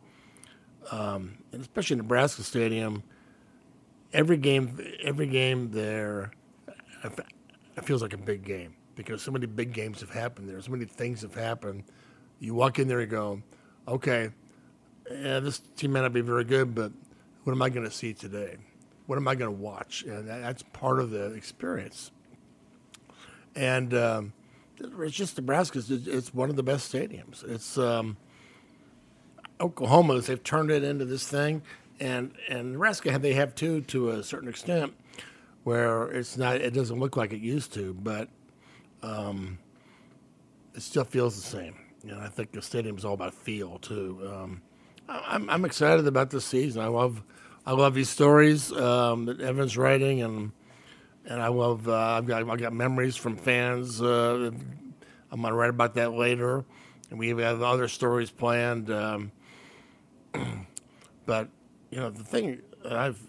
[0.91, 3.03] um, and especially Nebraska Stadium,
[4.13, 6.33] every game, every game there,
[7.03, 7.09] I
[7.79, 10.61] it feels like a big game because so many big games have happened there.
[10.61, 11.85] So many things have happened.
[12.41, 13.43] You walk in there and go,
[13.87, 14.31] okay,
[15.09, 16.91] yeah, this team may not be very good, but
[17.45, 18.57] what am I going to see today?
[19.07, 20.03] What am I going to watch?
[20.03, 22.11] And that, that's part of the experience.
[23.55, 24.33] And um,
[24.81, 25.81] it's just Nebraska.
[25.89, 27.49] It's, one of the best stadiums.
[27.49, 28.17] It's um,
[29.61, 30.21] Oklahoma.
[30.21, 31.63] They've turned it into this thing,
[31.99, 34.93] and and Nebraska they have too to a certain extent,
[35.65, 36.57] where it's not.
[36.57, 38.29] It doesn't look like it used to, but
[39.03, 39.59] um,
[40.75, 41.75] it still feels the same.
[42.05, 44.21] You know, I think the stadium's all about feel too.
[44.33, 44.63] Um,
[45.09, 46.83] I- I'm I'm excited about this season.
[46.83, 47.23] I love
[47.67, 50.53] I love these stories um, that Evan's writing, and
[51.27, 54.01] and I love uh, I've got I've got memories from fans.
[54.01, 54.51] Uh,
[55.31, 56.65] I'm gonna write about that later,
[57.11, 58.91] and we have other stories planned.
[58.91, 59.33] Um,
[61.27, 61.49] but
[61.91, 63.21] you know the thing I've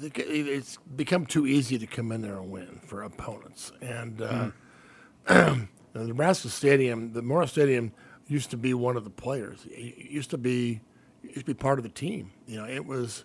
[0.00, 4.50] it's become too easy to come in there and win for opponents, and uh,
[5.26, 7.92] the Nebraska Stadium, the Memorial Stadium,
[8.26, 9.66] used to be one of the players.
[9.70, 10.80] It used to be
[11.22, 12.30] used to be part of the team.
[12.46, 13.24] You know, it was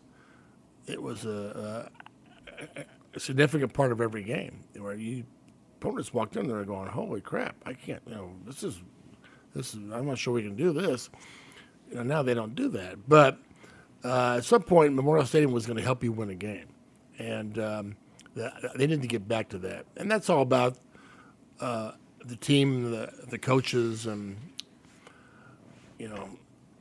[0.85, 1.89] it was a,
[2.77, 5.23] a, a significant part of every game where you
[5.79, 7.55] opponents walked in there going, "Holy crap!
[7.65, 8.01] I can't.
[8.07, 8.81] You know, this is
[9.53, 9.79] this is.
[9.91, 11.09] I'm not sure we can do this."
[11.89, 13.39] You know, now they don't do that, but
[14.03, 16.67] uh, at some point, Memorial Stadium was going to help you win a game,
[17.17, 17.95] and um,
[18.35, 19.85] the, they need to get back to that.
[19.95, 20.77] And that's all about
[21.59, 21.91] uh,
[22.23, 24.37] the team, the the coaches, and
[25.97, 26.29] you know,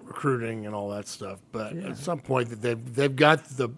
[0.02, 1.40] recruiting and all that stuff.
[1.52, 3.70] But at some point, that they've they've got the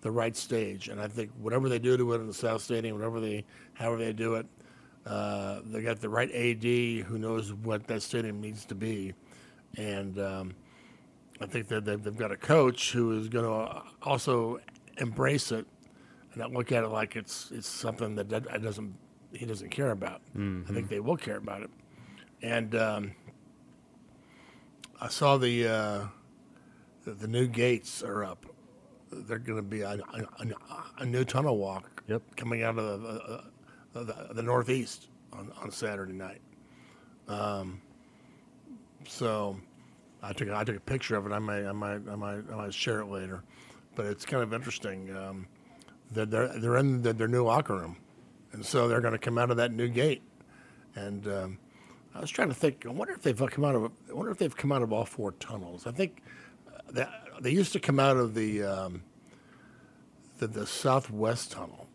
[0.00, 2.96] the right stage, and I think whatever they do to it in the South Stadium,
[2.96, 3.44] whatever they,
[3.74, 4.46] however they do it,
[5.06, 6.62] uh, they got the right AD
[7.06, 9.14] who knows what that stadium needs to be,
[9.76, 10.54] and um,
[11.40, 14.58] I think that they've, they've got a coach who is going to also
[14.98, 15.66] embrace it
[16.32, 18.94] and not look at it like it's it's something that that doesn't
[19.32, 20.20] he doesn't care about.
[20.36, 21.70] I think they will care about it,
[22.42, 23.12] and um,
[25.00, 26.04] I saw the, uh,
[27.04, 28.46] the the new gates are up.
[29.10, 30.46] They're going to be a, a,
[30.98, 32.22] a, new tunnel walk Yep.
[32.36, 33.42] coming out of the, uh,
[33.92, 36.40] the, the northeast on, on Saturday night.
[37.28, 37.82] Um,
[39.06, 39.58] so
[40.22, 41.32] I took I took a picture of it.
[41.32, 43.42] I might I might I might I might share it later,
[43.96, 45.14] but it's kind of interesting.
[45.16, 45.46] Um,
[46.12, 47.96] that they're they're in the, their new locker room,
[48.52, 50.22] and so they're going to come out of that new gate.
[50.94, 51.58] And um,
[52.14, 52.84] I was trying to think.
[52.86, 53.90] I wonder if they've come out of.
[54.10, 55.86] I wonder if they've come out of all four tunnels.
[55.86, 56.22] I think
[56.68, 57.10] uh, that
[57.40, 59.02] they used to come out of the um,
[60.38, 61.86] the, the southwest tunnel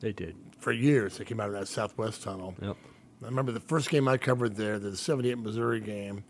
[0.00, 0.36] They did.
[0.58, 1.18] for years.
[1.18, 2.54] They came out of that southwest tunnel.
[2.62, 2.76] Yep.
[3.22, 6.24] I remember the first game I covered there, the '78 Missouri game.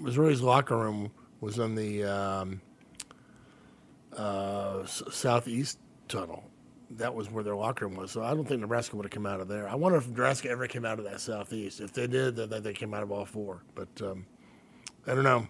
[0.00, 2.60] Missouri's locker room was in the um,
[4.16, 5.78] uh, s- southeast
[6.08, 6.44] tunnel.
[6.90, 8.10] That was where their locker room was.
[8.12, 9.68] So I don't think Nebraska would have come out of there.
[9.68, 11.80] I wonder if Nebraska ever came out of that southeast.
[11.80, 13.62] If they did, then they came out of all four.
[13.74, 14.24] But um,
[15.06, 15.48] I don't know.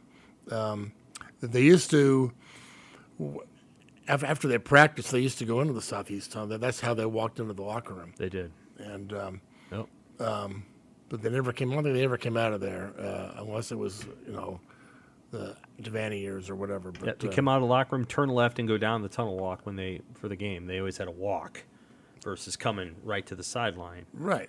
[0.51, 0.93] Um,
[1.41, 2.33] they used to
[4.09, 6.57] af- after they practiced, they used to go into the southeast tunnel.
[6.59, 8.51] That's how they walked into the locker room They did.
[8.79, 9.41] and um,
[9.71, 9.89] Yep.
[11.09, 11.71] But they never came.
[11.71, 14.61] I don't think they ever came out of there uh, unless it was you know
[15.31, 16.93] the Devaney years or whatever.
[16.93, 19.03] But Yeah, they uh, come out of the locker room, turn left, and go down
[19.03, 20.67] the tunnel walk when they for the game.
[20.67, 21.65] They always had a walk
[22.23, 24.07] versus coming right to the sideline.
[24.15, 24.49] right.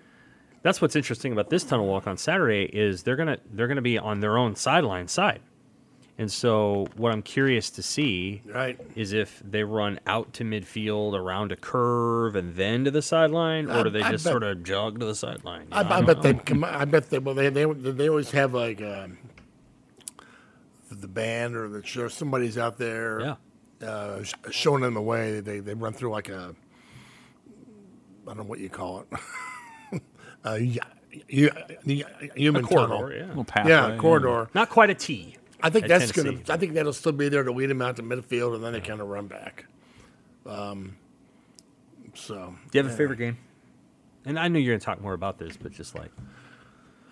[0.64, 3.98] That's what's interesting about this tunnel walk on Saturday is they're gonna they're gonna be
[3.98, 5.42] on their own sideline side,
[6.20, 8.80] and so what I'm curious to see Right.
[8.96, 13.70] is if they run out to midfield around a curve and then to the sideline,
[13.70, 15.64] or I- do they I just bet- sort of jog to the sideline?
[15.64, 16.24] You I, I bet know.
[16.24, 16.64] they come.
[16.64, 17.20] I bet they.
[17.20, 19.18] Well, they they they always have like um,
[20.90, 22.08] the, the band or the show.
[22.08, 23.20] Somebody's out there.
[23.22, 23.36] Yeah.
[23.88, 25.40] Uh, sh- showing them the way.
[25.40, 26.56] They they run through like a.
[28.24, 29.08] I don't know what you call it.
[30.44, 30.78] uh, y-
[31.32, 31.50] y-
[31.86, 32.04] y-
[32.36, 33.12] human A corridor, tunnel.
[33.14, 33.26] yeah.
[33.28, 33.72] little pathway.
[33.72, 34.50] Yeah, corridor.
[34.54, 35.37] Not quite a T.
[35.62, 36.44] I think at that's going Tennessee.
[36.46, 36.54] to.
[36.54, 38.82] I think that'll still be there to lead them out to midfield, and then they
[38.82, 39.66] kind of run back.
[40.46, 40.98] Um,
[42.14, 43.38] so Do you have a favorite game?
[44.26, 46.12] And I know you're going to talk more about this, but just like,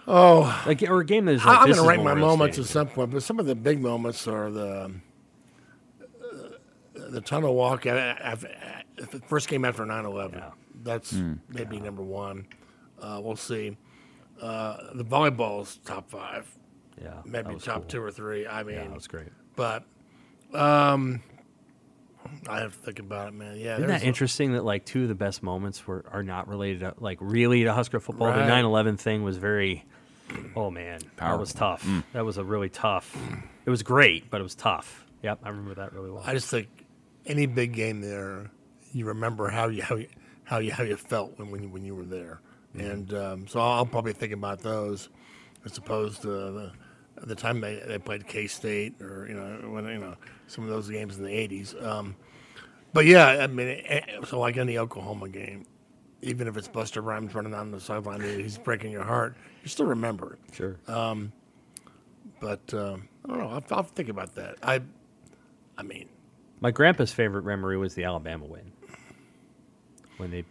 [0.08, 2.14] oh, like or a game that is like I, am going to is rank my
[2.14, 4.92] Memorial moments at some point, but some of the big moments are the
[6.02, 8.50] uh, the tunnel walk after,
[8.98, 10.34] the first game after 9/11.
[10.34, 10.50] Yeah.
[10.84, 11.14] That's
[11.50, 12.48] maybe number one.
[13.02, 13.78] Uh, we'll see.
[14.42, 16.54] Uh, the volleyball's top five,
[17.02, 17.84] Yeah, maybe top cool.
[17.84, 18.48] two or three.
[18.48, 19.28] I mean, Yeah, that was great.
[19.56, 19.84] but
[20.54, 21.22] um,
[22.48, 23.58] I have to think about it, man.
[23.58, 26.24] Yeah, Isn't there's that a- interesting that like two of the best moments were are
[26.24, 28.32] not related to like really to Husker football?
[28.32, 28.50] The Right.
[28.64, 29.86] 9/11 thing was very.
[30.56, 31.78] Oh man, that was Powerful.
[31.94, 32.04] tough.
[32.14, 33.16] That was a really tough.
[33.66, 35.06] It was great, but it was tough.
[35.22, 36.24] Yep, I remember that really well.
[36.26, 36.68] I just think
[37.28, 38.50] any big game there,
[38.92, 40.08] you remember how you how you
[40.46, 42.42] how you, how you felt when when you, when you were there,
[42.74, 45.10] and um, so I'll probably think about those
[45.64, 46.72] as opposed to
[47.16, 50.16] the, the time they, they played K State or you know when you know
[50.48, 51.82] some of those games in the '80s.
[51.84, 52.16] Um,
[52.94, 55.66] but yeah, I mean, eh, so like any Oklahoma game,
[56.22, 59.86] even if it's Buster Rhymes running down the sideline, he's breaking your heart, you still
[59.86, 60.56] remember it.
[60.56, 60.78] sure.
[62.40, 63.48] But um, I don't know.
[63.50, 64.56] I'll, I'll think about that.
[64.62, 64.82] I,
[65.78, 66.08] I mean,
[66.62, 68.72] My grandpa's favorite memory was the Alabama win
[70.18, 70.46] when they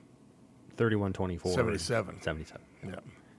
[0.76, 1.54] 31-24.
[1.54, 2.20] 77.
[2.22, 2.62] 77.
[2.86, 2.94] yeah.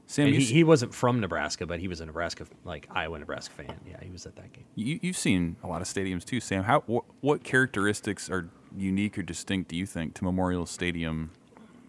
[0.08, 3.80] Sam, he, he wasn't from Nebraska, but he was a Nebraska, like Iowa Nebraska fan.
[3.88, 4.66] Yeah, he was at that game.
[4.76, 6.64] you, you've seen a lot of stadiums too, Sam.
[6.64, 8.47] How what, what characteristics are
[8.78, 11.32] unique or distinct do you think to Memorial Stadium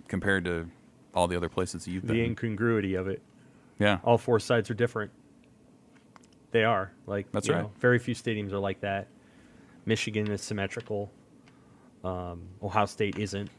[0.08, 0.68] compared to
[1.14, 2.16] all the other places that you've been?
[2.16, 3.20] The incongruity of it.
[3.78, 5.10] yeah, All four sides are different.
[6.52, 7.62] They are like That's right.
[7.62, 9.08] know, very few stadiums are like that.
[9.84, 11.12] Michigan is symmetrical.
[12.02, 13.50] Um, Ohio State isn't.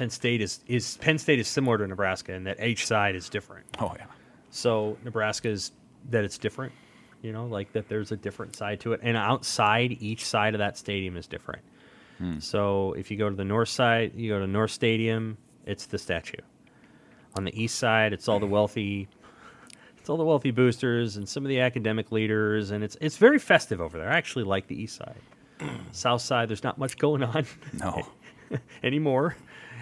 [0.00, 3.28] Penn State is is Penn State is similar to Nebraska in that each side is
[3.28, 3.66] different.
[3.80, 4.06] oh yeah.
[4.48, 5.72] So Nebraska is
[6.08, 6.72] that it's different,
[7.20, 9.00] you know, like that there's a different side to it.
[9.02, 11.60] And outside each side of that stadium is different.
[12.16, 12.38] Hmm.
[12.38, 15.36] So if you go to the north side, you go to North Stadium,
[15.66, 16.40] it's the statue.
[17.36, 19.06] On the east side, it's all the wealthy
[19.98, 23.38] it's all the wealthy boosters and some of the academic leaders and it's it's very
[23.38, 24.10] festive over there.
[24.10, 25.20] I actually like the east side.
[25.92, 27.44] South side, there's not much going on
[27.74, 28.08] No.
[28.82, 29.36] anymore.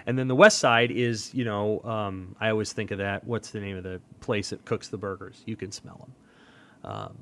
[0.08, 3.24] And then the west side is, you know, um, I always think of that.
[3.24, 5.42] What's the name of the place that cooks the burgers?
[5.44, 5.98] You can smell
[6.82, 6.90] them.
[6.90, 7.18] Um,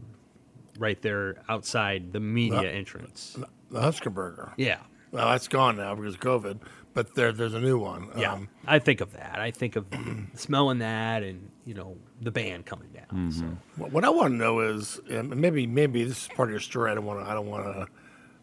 [0.79, 3.37] right there outside the media The- entrance.
[3.73, 4.53] The Husker Burger.
[4.57, 4.79] Yeah.
[5.11, 6.61] Well, that's gone now because of COVID,
[6.95, 8.09] but there, there's a new one.
[8.17, 8.35] Yeah.
[8.35, 9.41] Um, I think of that.
[9.41, 9.87] I think of
[10.35, 13.33] smelling that and, you know, the band coming down.
[13.33, 13.45] So,
[13.77, 16.61] what what I want to know is, and maybe maybe this is part of your
[16.61, 16.93] story.
[16.93, 17.29] I don't want to.
[17.29, 17.65] I don't want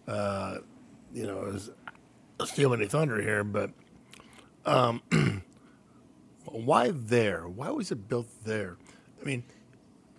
[0.07, 0.57] to, uh,
[1.13, 1.69] you know, is,
[2.45, 3.71] steal any thunder here, but
[4.65, 5.01] um,
[6.45, 7.47] why there?
[7.47, 8.77] Why was it built there?
[9.21, 9.43] I mean,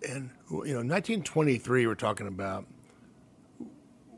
[0.09, 1.87] and you know, 1923.
[1.87, 2.67] We're talking about.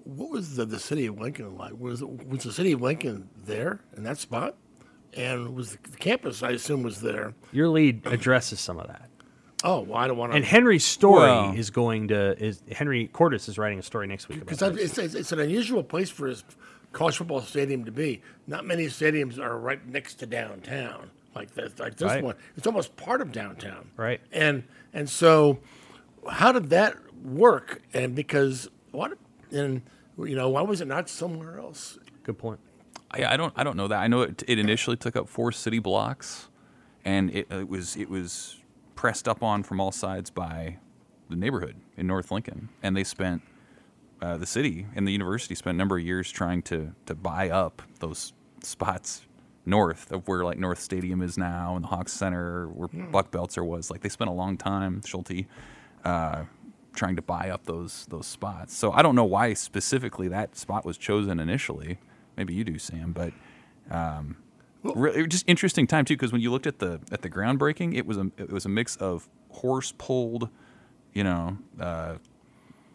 [0.05, 1.73] What was the, the city of Lincoln like?
[1.79, 4.57] Was was the city of Lincoln there in that spot?
[5.15, 6.43] And was the, the campus?
[6.43, 7.35] I assume was there.
[7.51, 9.09] your lead addresses some of that.
[9.65, 10.37] Oh, well, I don't want to.
[10.37, 14.29] And Henry's story Well- is going to is Henry Cordis is writing a story next
[14.29, 16.37] week Because it's, it's, it's an unusual place for a
[16.97, 18.23] college football stadium to be.
[18.47, 21.79] Not many stadiums are right next to downtown like this.
[21.79, 22.25] Like this Right.
[22.25, 23.91] one, it's almost part of downtown.
[23.99, 24.21] Right.
[24.33, 25.59] And and so,
[26.29, 27.83] how did that work?
[27.93, 29.19] And because what?
[29.53, 29.83] And
[30.19, 31.99] you know, why was it not somewhere else?
[32.23, 32.61] Good point.
[33.11, 33.99] I, I don't I don't know that.
[34.01, 36.49] I know it, it initially took up four city blocks,
[37.05, 38.57] and it, it was it was
[38.95, 40.79] pressed up on from all sides by
[41.29, 43.43] the neighborhood in North Lincoln, and they spent
[44.23, 47.51] uh, the city and the university spent a number of years trying to to buy
[47.51, 49.27] up those spots
[49.67, 53.67] north of where like North Stadium is now and the Hawks Center where Buck Beltzer
[53.67, 53.91] was.
[53.91, 55.47] Like they spent a long time, Schulte,
[56.05, 56.45] uh,
[56.95, 58.75] trying to buy up those those spots.
[58.75, 61.99] So I don't know why specifically that spot was chosen initially.
[62.37, 63.33] Maybe you do, Sam, but
[63.91, 64.37] um,
[64.83, 67.95] re- it just interesting time too because when you looked at the at the groundbreaking,
[67.97, 70.49] it was a it was a mix of horse pulled,
[71.13, 72.17] you know, uh,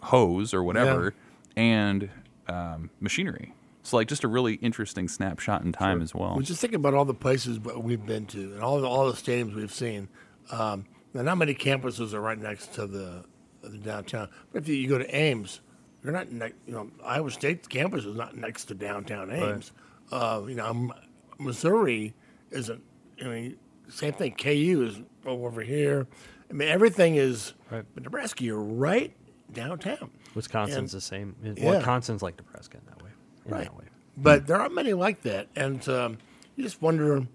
[0.01, 1.13] hose or whatever,
[1.55, 2.09] and
[2.47, 3.53] um, machinery.
[3.83, 6.35] So like just a really interesting snapshot in time as well.
[6.37, 9.17] We just think about all the places we've been to and all the, all the
[9.17, 10.07] stadiums we've seen.
[10.51, 13.25] Um, now, not many campuses are right next to the,
[13.63, 14.29] the downtown.
[14.51, 15.61] But if you, you go to Ames,
[16.03, 19.71] you're not, ne- you know, Iowa State campus is not next to downtown Ames.
[20.11, 20.93] Uh, you know, M-
[21.39, 22.13] Missouri
[22.51, 22.81] isn't.
[23.23, 23.57] I mean,
[23.89, 24.35] same thing.
[24.35, 26.07] KU is over here.
[26.49, 27.53] I mean, everything is.
[27.69, 27.85] Right.
[27.93, 29.13] But Nebraska, you're right
[29.53, 30.09] downtown.
[30.35, 31.35] Wisconsin's And- the same.
[31.43, 31.71] Yeah.
[31.71, 33.09] Wisconsin's like Nebraska in that way.
[33.45, 33.63] In Right.
[33.65, 33.85] that way.
[34.17, 36.17] But there aren't many like that, and um,
[36.55, 37.25] you just wonder.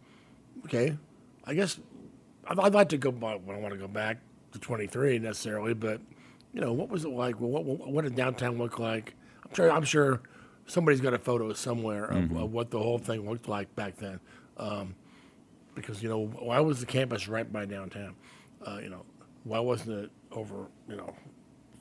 [0.64, 0.96] Okay,
[1.44, 1.78] I guess
[2.46, 3.10] I'd, I'd like to go.
[3.10, 4.18] I don't want to go back
[4.52, 6.00] to 23 necessarily, but
[6.52, 7.40] you know, what was it like?
[7.40, 9.14] What, what, what did downtown look like?
[9.44, 9.70] I'm sure.
[9.72, 10.20] I'm sure
[10.66, 14.18] somebody's got a photo somewhere of, of what the whole thing looked like back then.
[14.58, 14.94] Um,
[15.74, 18.14] because you know, why was the campus right by downtown?
[18.66, 19.04] Uh, you know,
[19.44, 20.66] why wasn't it over?
[20.88, 21.14] You know,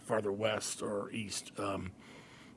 [0.05, 1.51] farther west or east?
[1.57, 1.91] Um,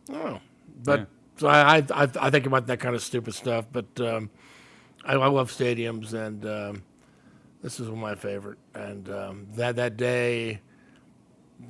[0.09, 0.41] I don't know.
[0.85, 4.31] But So I, I I think about that kind of stupid stuff, but um,
[5.05, 6.83] I, I love stadiums, and um,
[7.63, 8.59] this is one of my favorite.
[8.75, 10.61] And um, that that day,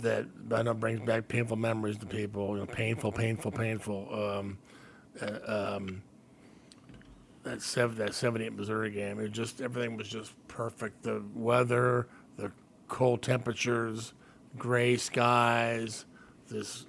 [0.00, 2.54] that I know brings back painful memories to people.
[2.54, 4.08] You know, painful, painful, painful.
[4.12, 4.58] Um,
[5.20, 6.02] uh, um,
[7.42, 11.02] that seven that seventy eight Missouri game, it just everything was just perfect.
[11.02, 12.52] The weather, the
[12.88, 14.14] cold temperatures,
[14.56, 16.04] gray skies,
[16.48, 16.86] this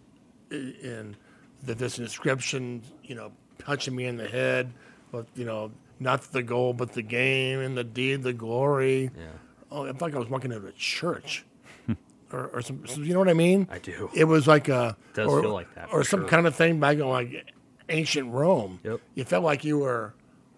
[0.51, 1.15] and
[1.63, 4.71] the, this inscription, you know, punching me in the head,
[5.11, 9.11] but you know, not the goal, but the game and the deed, the glory.
[9.15, 9.25] Yeah.
[9.71, 11.45] Oh, it's like I was walking into a church,
[12.31, 13.67] or, or some, you know what I mean?
[13.69, 14.09] I do.
[14.15, 16.29] It was like a does or, feel like that, or some sure.
[16.29, 17.53] kind of thing back in like
[17.89, 18.79] ancient Rome.
[18.83, 19.01] Yep.
[19.15, 20.13] You felt like you were.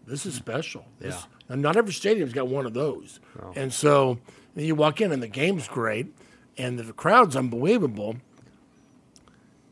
[0.08, 0.86] This is special.
[1.00, 1.54] This, Yeah.
[1.54, 3.20] and not every stadium's got one of those.
[3.42, 3.54] Oh.
[3.56, 4.18] And so
[4.56, 6.08] you walk in and the game's great,
[6.58, 8.18] and the crowd's unbelievable.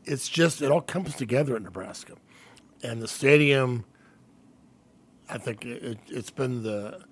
[0.04, 2.14] It's just it all comes together in Nebraska,
[2.82, 3.84] and the stadium.
[5.28, 7.04] I think it, it's been the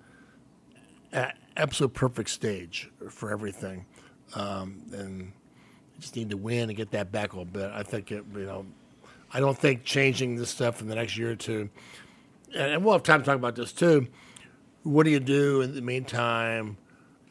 [1.55, 3.85] absolute perfect stage for everything,
[4.35, 5.31] um, and
[5.99, 7.71] just need to win and get that back a little bit.
[7.73, 8.65] I think it, you know,
[9.33, 11.69] I don't think changing this stuff in the next year or two,
[12.55, 14.07] and we'll have time to talk about this too.
[14.83, 16.77] What do you do in the meantime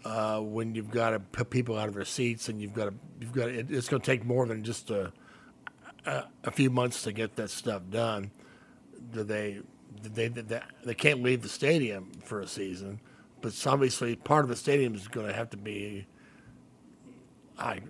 [0.09, 2.95] uh, when you've got to put people out of their seats and you've got to
[3.21, 5.13] you've got to, it, it's going to take more than just a,
[6.07, 8.31] a a few months to get that stuff done.
[9.13, 9.61] Do they
[10.03, 13.01] they, they they can't leave the stadium for a season,
[13.43, 16.07] but obviously part of the stadium is going to have to be.
[17.59, 17.81] I,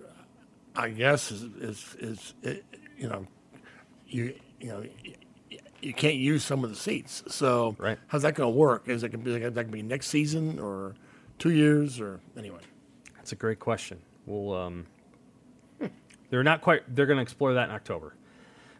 [0.74, 2.64] I guess is is, is it,
[2.96, 3.26] you know,
[4.08, 4.84] you you know.
[5.80, 7.98] You can't use some of the seats, so Right.
[8.08, 8.88] how's that going to work?
[8.88, 10.96] Is it going to be is that going to be next season or
[11.38, 12.60] two years or anyway?
[13.16, 14.00] That's a great question.
[14.26, 14.86] We'll um,
[16.30, 16.82] they're not quite.
[16.94, 18.14] They're going to explore that in October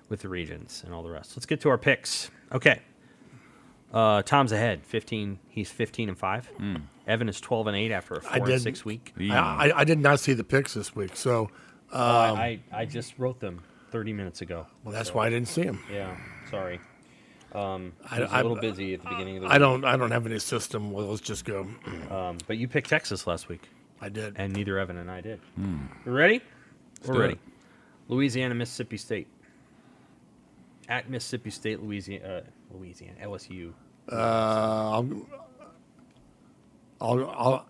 [0.08, 1.36] with the regents and all the rest.
[1.36, 2.30] Let's get to our picks.
[2.52, 2.80] Okay.
[3.92, 5.38] Uh, Tom's ahead, fifteen.
[5.48, 6.50] He's fifteen and five.
[7.06, 8.18] Evan is twelve and eight after a.
[8.28, 9.14] I four and six week.
[9.18, 11.50] I, I, I did not see the picks this week, so
[11.90, 11.96] Uh,
[12.36, 14.66] I I just wrote them thirty minutes ago.
[14.84, 15.82] well, that's So, why I didn't see them.
[15.90, 16.14] Yeah,
[16.50, 16.80] sorry.
[17.54, 19.58] Um, I I- was a I- little busy at the beginning of the I week.
[19.60, 20.90] don't I don't have any system.
[20.92, 21.66] Well, let's just go.
[22.10, 23.68] Um, but you picked Texas last week,
[24.00, 24.34] I did.
[24.36, 25.40] and neither Evan and I did.
[25.58, 26.40] You ready?
[27.06, 27.32] We're ready.
[27.34, 27.38] it.
[28.08, 29.26] Louisiana, Mississippi State.
[30.88, 32.40] At Mississippi State, Louisiana, uh,
[32.74, 33.72] Louisiana, LSU.
[34.10, 35.26] Uh, I'll,
[37.00, 37.66] I'll, I'll,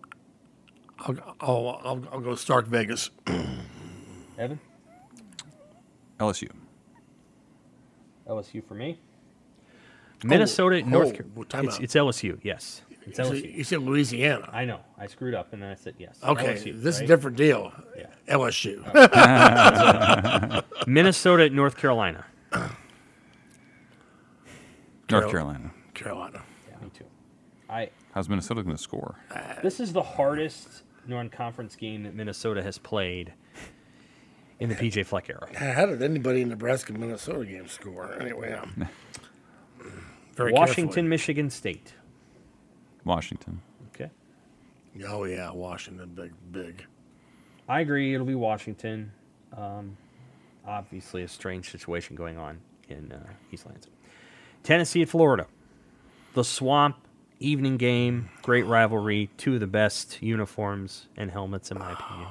[0.99, 3.09] I'll, I'll, I'll, I'll go Stark Vegas.
[4.37, 4.57] Evan,
[6.17, 6.49] LSU.
[8.27, 8.97] LSU for me.
[10.23, 11.07] Minnesota, oh, North.
[11.09, 12.39] oh, Car- well, time it's, it's LSU.
[12.43, 13.55] Yes, it's You said- LSU.
[13.57, 14.49] you said Louisiana.
[14.51, 14.79] I know.
[14.97, 16.19] I screwed up, and then I said yes.
[16.23, 17.71] Okay, LSU, this is a different deal.
[17.97, 18.07] Yeah.
[18.35, 18.83] LSU.
[20.87, 22.25] Minnesota, North Carolina.
[25.09, 25.71] North Carolina.
[25.93, 26.43] Carolina.
[26.69, 27.05] Yeah, me too.
[27.69, 29.15] I How's Minnesota going to score?
[29.63, 33.33] This is the hardest non-conference game that Minnesota has played
[34.59, 35.47] in the PJ Fleck era.
[35.57, 38.13] How did anybody in Nebraska Minnesota game score?
[38.19, 38.87] Anyway, um,
[40.35, 41.93] very Washington, Michigan State.
[43.05, 43.61] Washington.
[43.93, 44.09] Okay.
[45.07, 46.85] Oh yeah, Washington, big, big.
[47.67, 48.13] I agree.
[48.13, 49.11] It'll be Washington.
[49.55, 49.97] Um,
[50.65, 53.91] obviously, a strange situation going on in uh, East Lansing.
[54.63, 55.47] Tennessee at Florida.
[56.33, 56.97] The Swamp
[57.39, 59.29] evening game, great rivalry.
[59.37, 62.27] Two of the best uniforms and helmets, in my opinion.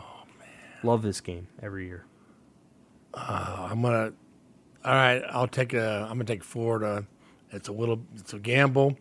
[0.82, 2.04] Love this game every year.
[3.14, 4.12] Uh, I'm gonna.
[4.84, 6.02] All right, I'll take a.
[6.02, 7.06] I'm gonna take Florida.
[7.52, 8.00] It's a little.
[8.16, 8.96] It's a gamble,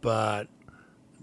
[0.00, 0.48] but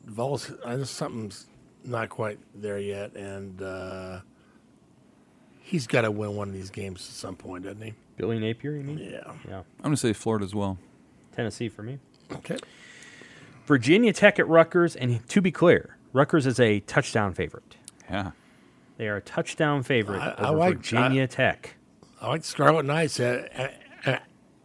[0.06, 0.52] Vols.
[0.66, 1.46] I just something's
[1.84, 4.20] not quite there yet, and uh,
[5.60, 7.94] he's got to win one of these games at some point, doesn't he?
[8.18, 8.98] Billy Napier, you mean?
[9.00, 9.34] Yeah.
[9.48, 9.58] Yeah.
[9.60, 10.78] I'm going to say Florida as well.
[11.36, 11.98] Tennessee for me.
[12.32, 12.58] Okay.
[13.66, 17.76] Virginia Tech at Rutgers, and to be clear, Rutgers is a touchdown favorite.
[18.10, 18.32] Yeah.
[18.98, 21.76] They are a touchdown favorite I- I like- Virginia Tech.
[22.22, 23.48] I like Scarlet Knights uh,
[24.06, 24.20] uh, uh,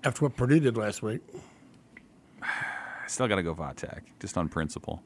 [0.05, 1.21] after what Purdue did last week.
[3.09, 5.03] I still got to go Vatek, just on principle.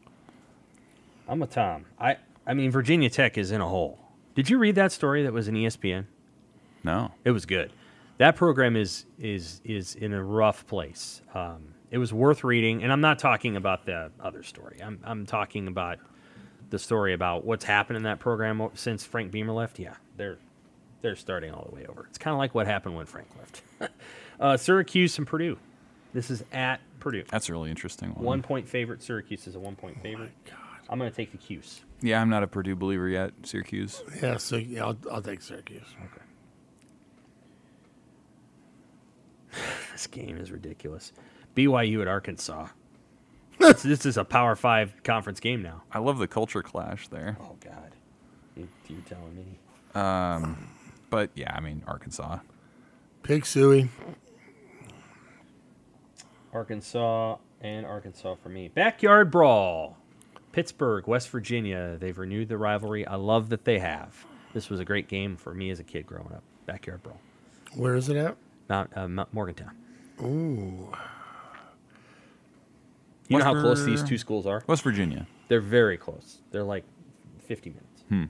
[1.28, 1.84] I'm a Tom.
[2.00, 3.96] I I mean Virginia Tech is in a hole.
[4.34, 6.06] Did you read that story that was in ESPN?
[6.82, 7.12] No.
[7.24, 7.72] It was good.
[8.18, 11.22] That program is is is in a rough place.
[11.32, 14.80] Um, it was worth reading, and I'm not talking about the other story.
[14.82, 15.98] I'm I'm talking about
[16.70, 19.78] the story about what's happened in that program since Frank Beamer left.
[19.78, 20.38] Yeah, they're
[21.02, 22.06] they're starting all the way over.
[22.08, 23.62] It's kind of like what happened when Frank left.
[24.40, 25.56] uh, Syracuse and Purdue.
[26.12, 27.24] This is at Purdue.
[27.30, 28.24] That's a really interesting one.
[28.24, 29.02] One point favorite.
[29.02, 30.30] Syracuse is a one point favorite.
[30.44, 30.56] God,
[30.88, 31.82] I'm going to take the Cuse.
[32.00, 33.32] Yeah, I'm not a Purdue believer yet.
[33.42, 34.02] Syracuse.
[34.22, 35.86] Yeah, so yeah, I'll, I'll take Syracuse.
[36.04, 36.22] Okay.
[39.92, 41.12] this game is ridiculous.
[41.56, 42.68] BYU at Arkansas.
[43.58, 45.82] this, this is a Power Five conference game now.
[45.92, 47.36] I love the culture clash there.
[47.40, 47.94] Oh God,
[48.56, 49.58] you, you telling me?
[50.00, 50.68] Um,
[51.10, 52.38] But yeah, I mean Arkansas.
[53.22, 53.88] Pig suey.
[56.52, 58.68] Arkansas and Arkansas for me.
[58.68, 59.96] Backyard brawl.
[60.52, 61.96] Pittsburgh, West Virginia.
[61.98, 63.06] They've renewed the rivalry.
[63.06, 64.26] I love that they have.
[64.52, 66.42] This was a great game for me as a kid growing up.
[66.66, 67.18] Backyard brawl.
[67.74, 68.36] Where is it at?
[68.68, 69.74] Mount, uh, Mount Morgantown.
[70.20, 70.92] Ooh.
[73.28, 74.62] You know how close these two schools are?
[74.66, 75.26] West Virginia.
[75.48, 76.42] They're very close.
[76.50, 76.84] They're like
[77.46, 78.02] 50 minutes.
[78.08, 78.24] Hmm.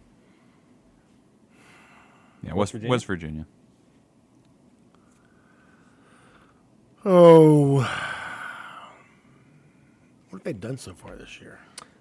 [2.44, 2.90] Yeah, West West Virginia?
[2.90, 3.46] West Virginia.
[7.04, 7.80] Oh.
[10.30, 11.58] What have they done so far this year?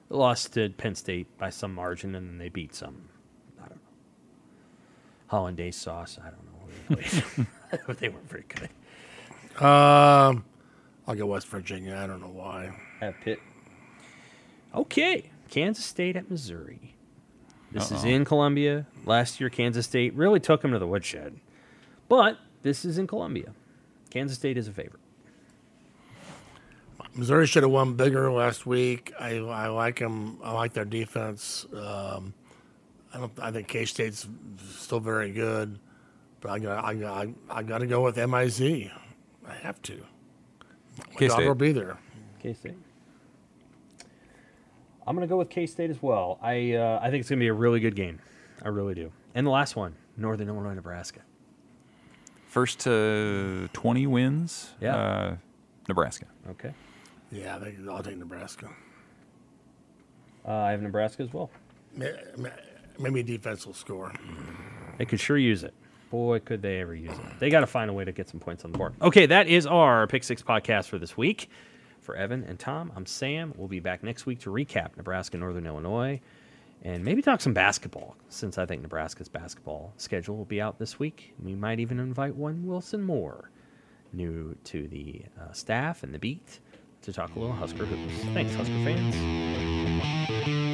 [0.09, 3.09] They lost to Penn State by some margin, and then they beat some,
[3.59, 3.81] I don't know,
[5.27, 6.17] hollandaise sauce.
[6.23, 6.95] I don't know.
[7.69, 8.69] they but they weren't very good.
[9.63, 10.45] Um,
[11.07, 11.95] I'll go West Virginia.
[11.97, 12.71] I don't know why.
[13.01, 13.39] At Pitt.
[14.73, 16.95] Okay, Kansas State at Missouri.
[17.71, 18.09] This is Uh-oh.
[18.09, 18.85] in Columbia.
[19.05, 21.39] Last year, Kansas State really took them to the woodshed,
[22.07, 23.53] but this is in Columbia.
[24.11, 25.01] Kansas State is a favorite.
[27.15, 29.11] Missouri should have won bigger last week.
[29.19, 30.39] I I like them.
[30.43, 31.65] I like their defense.
[31.73, 32.33] Um,
[33.13, 33.31] I don't.
[33.41, 34.27] I think K State's
[34.69, 35.79] still very good,
[36.39, 38.61] but I got I got I got to go with MIZ.
[39.47, 40.05] I have to.
[40.97, 41.47] My K-State.
[41.47, 41.97] will be there.
[42.39, 42.75] K State.
[45.07, 46.37] I'm gonna go with K State as well.
[46.41, 48.19] I uh, I think it's gonna be a really good game.
[48.63, 49.11] I really do.
[49.33, 51.21] And the last one, Northern Illinois, Nebraska.
[52.51, 54.73] First to 20 wins.
[54.81, 54.95] Yeah.
[54.97, 55.35] Uh,
[55.87, 56.25] Nebraska.
[56.49, 56.73] Okay.
[57.31, 58.67] Yeah, they, I'll take Nebraska.
[60.45, 61.49] Uh, I have Nebraska as well.
[61.95, 62.49] May- may-
[62.99, 64.11] Maybe defense will score.
[64.97, 65.73] They could sure use it.
[66.09, 67.39] Boy, could they ever use it.
[67.39, 68.95] They got to find a way to get some points on the board.
[69.01, 71.49] Okay, that is our Pick Six podcast for this week.
[72.01, 73.53] For Evan and Tom, I'm Sam.
[73.55, 76.19] We'll be back next week to recap Nebraska, Northern Illinois,
[76.83, 80.97] and maybe talk some basketball, since I think Nebraska's basketball schedule will be out this
[80.99, 81.33] week.
[81.41, 83.51] We might even invite one Wilson Moore,
[84.13, 86.59] new to the uh, staff and the beat,
[87.03, 88.23] to talk a little Husker hoops.
[88.33, 90.70] Thanks, Husker fans.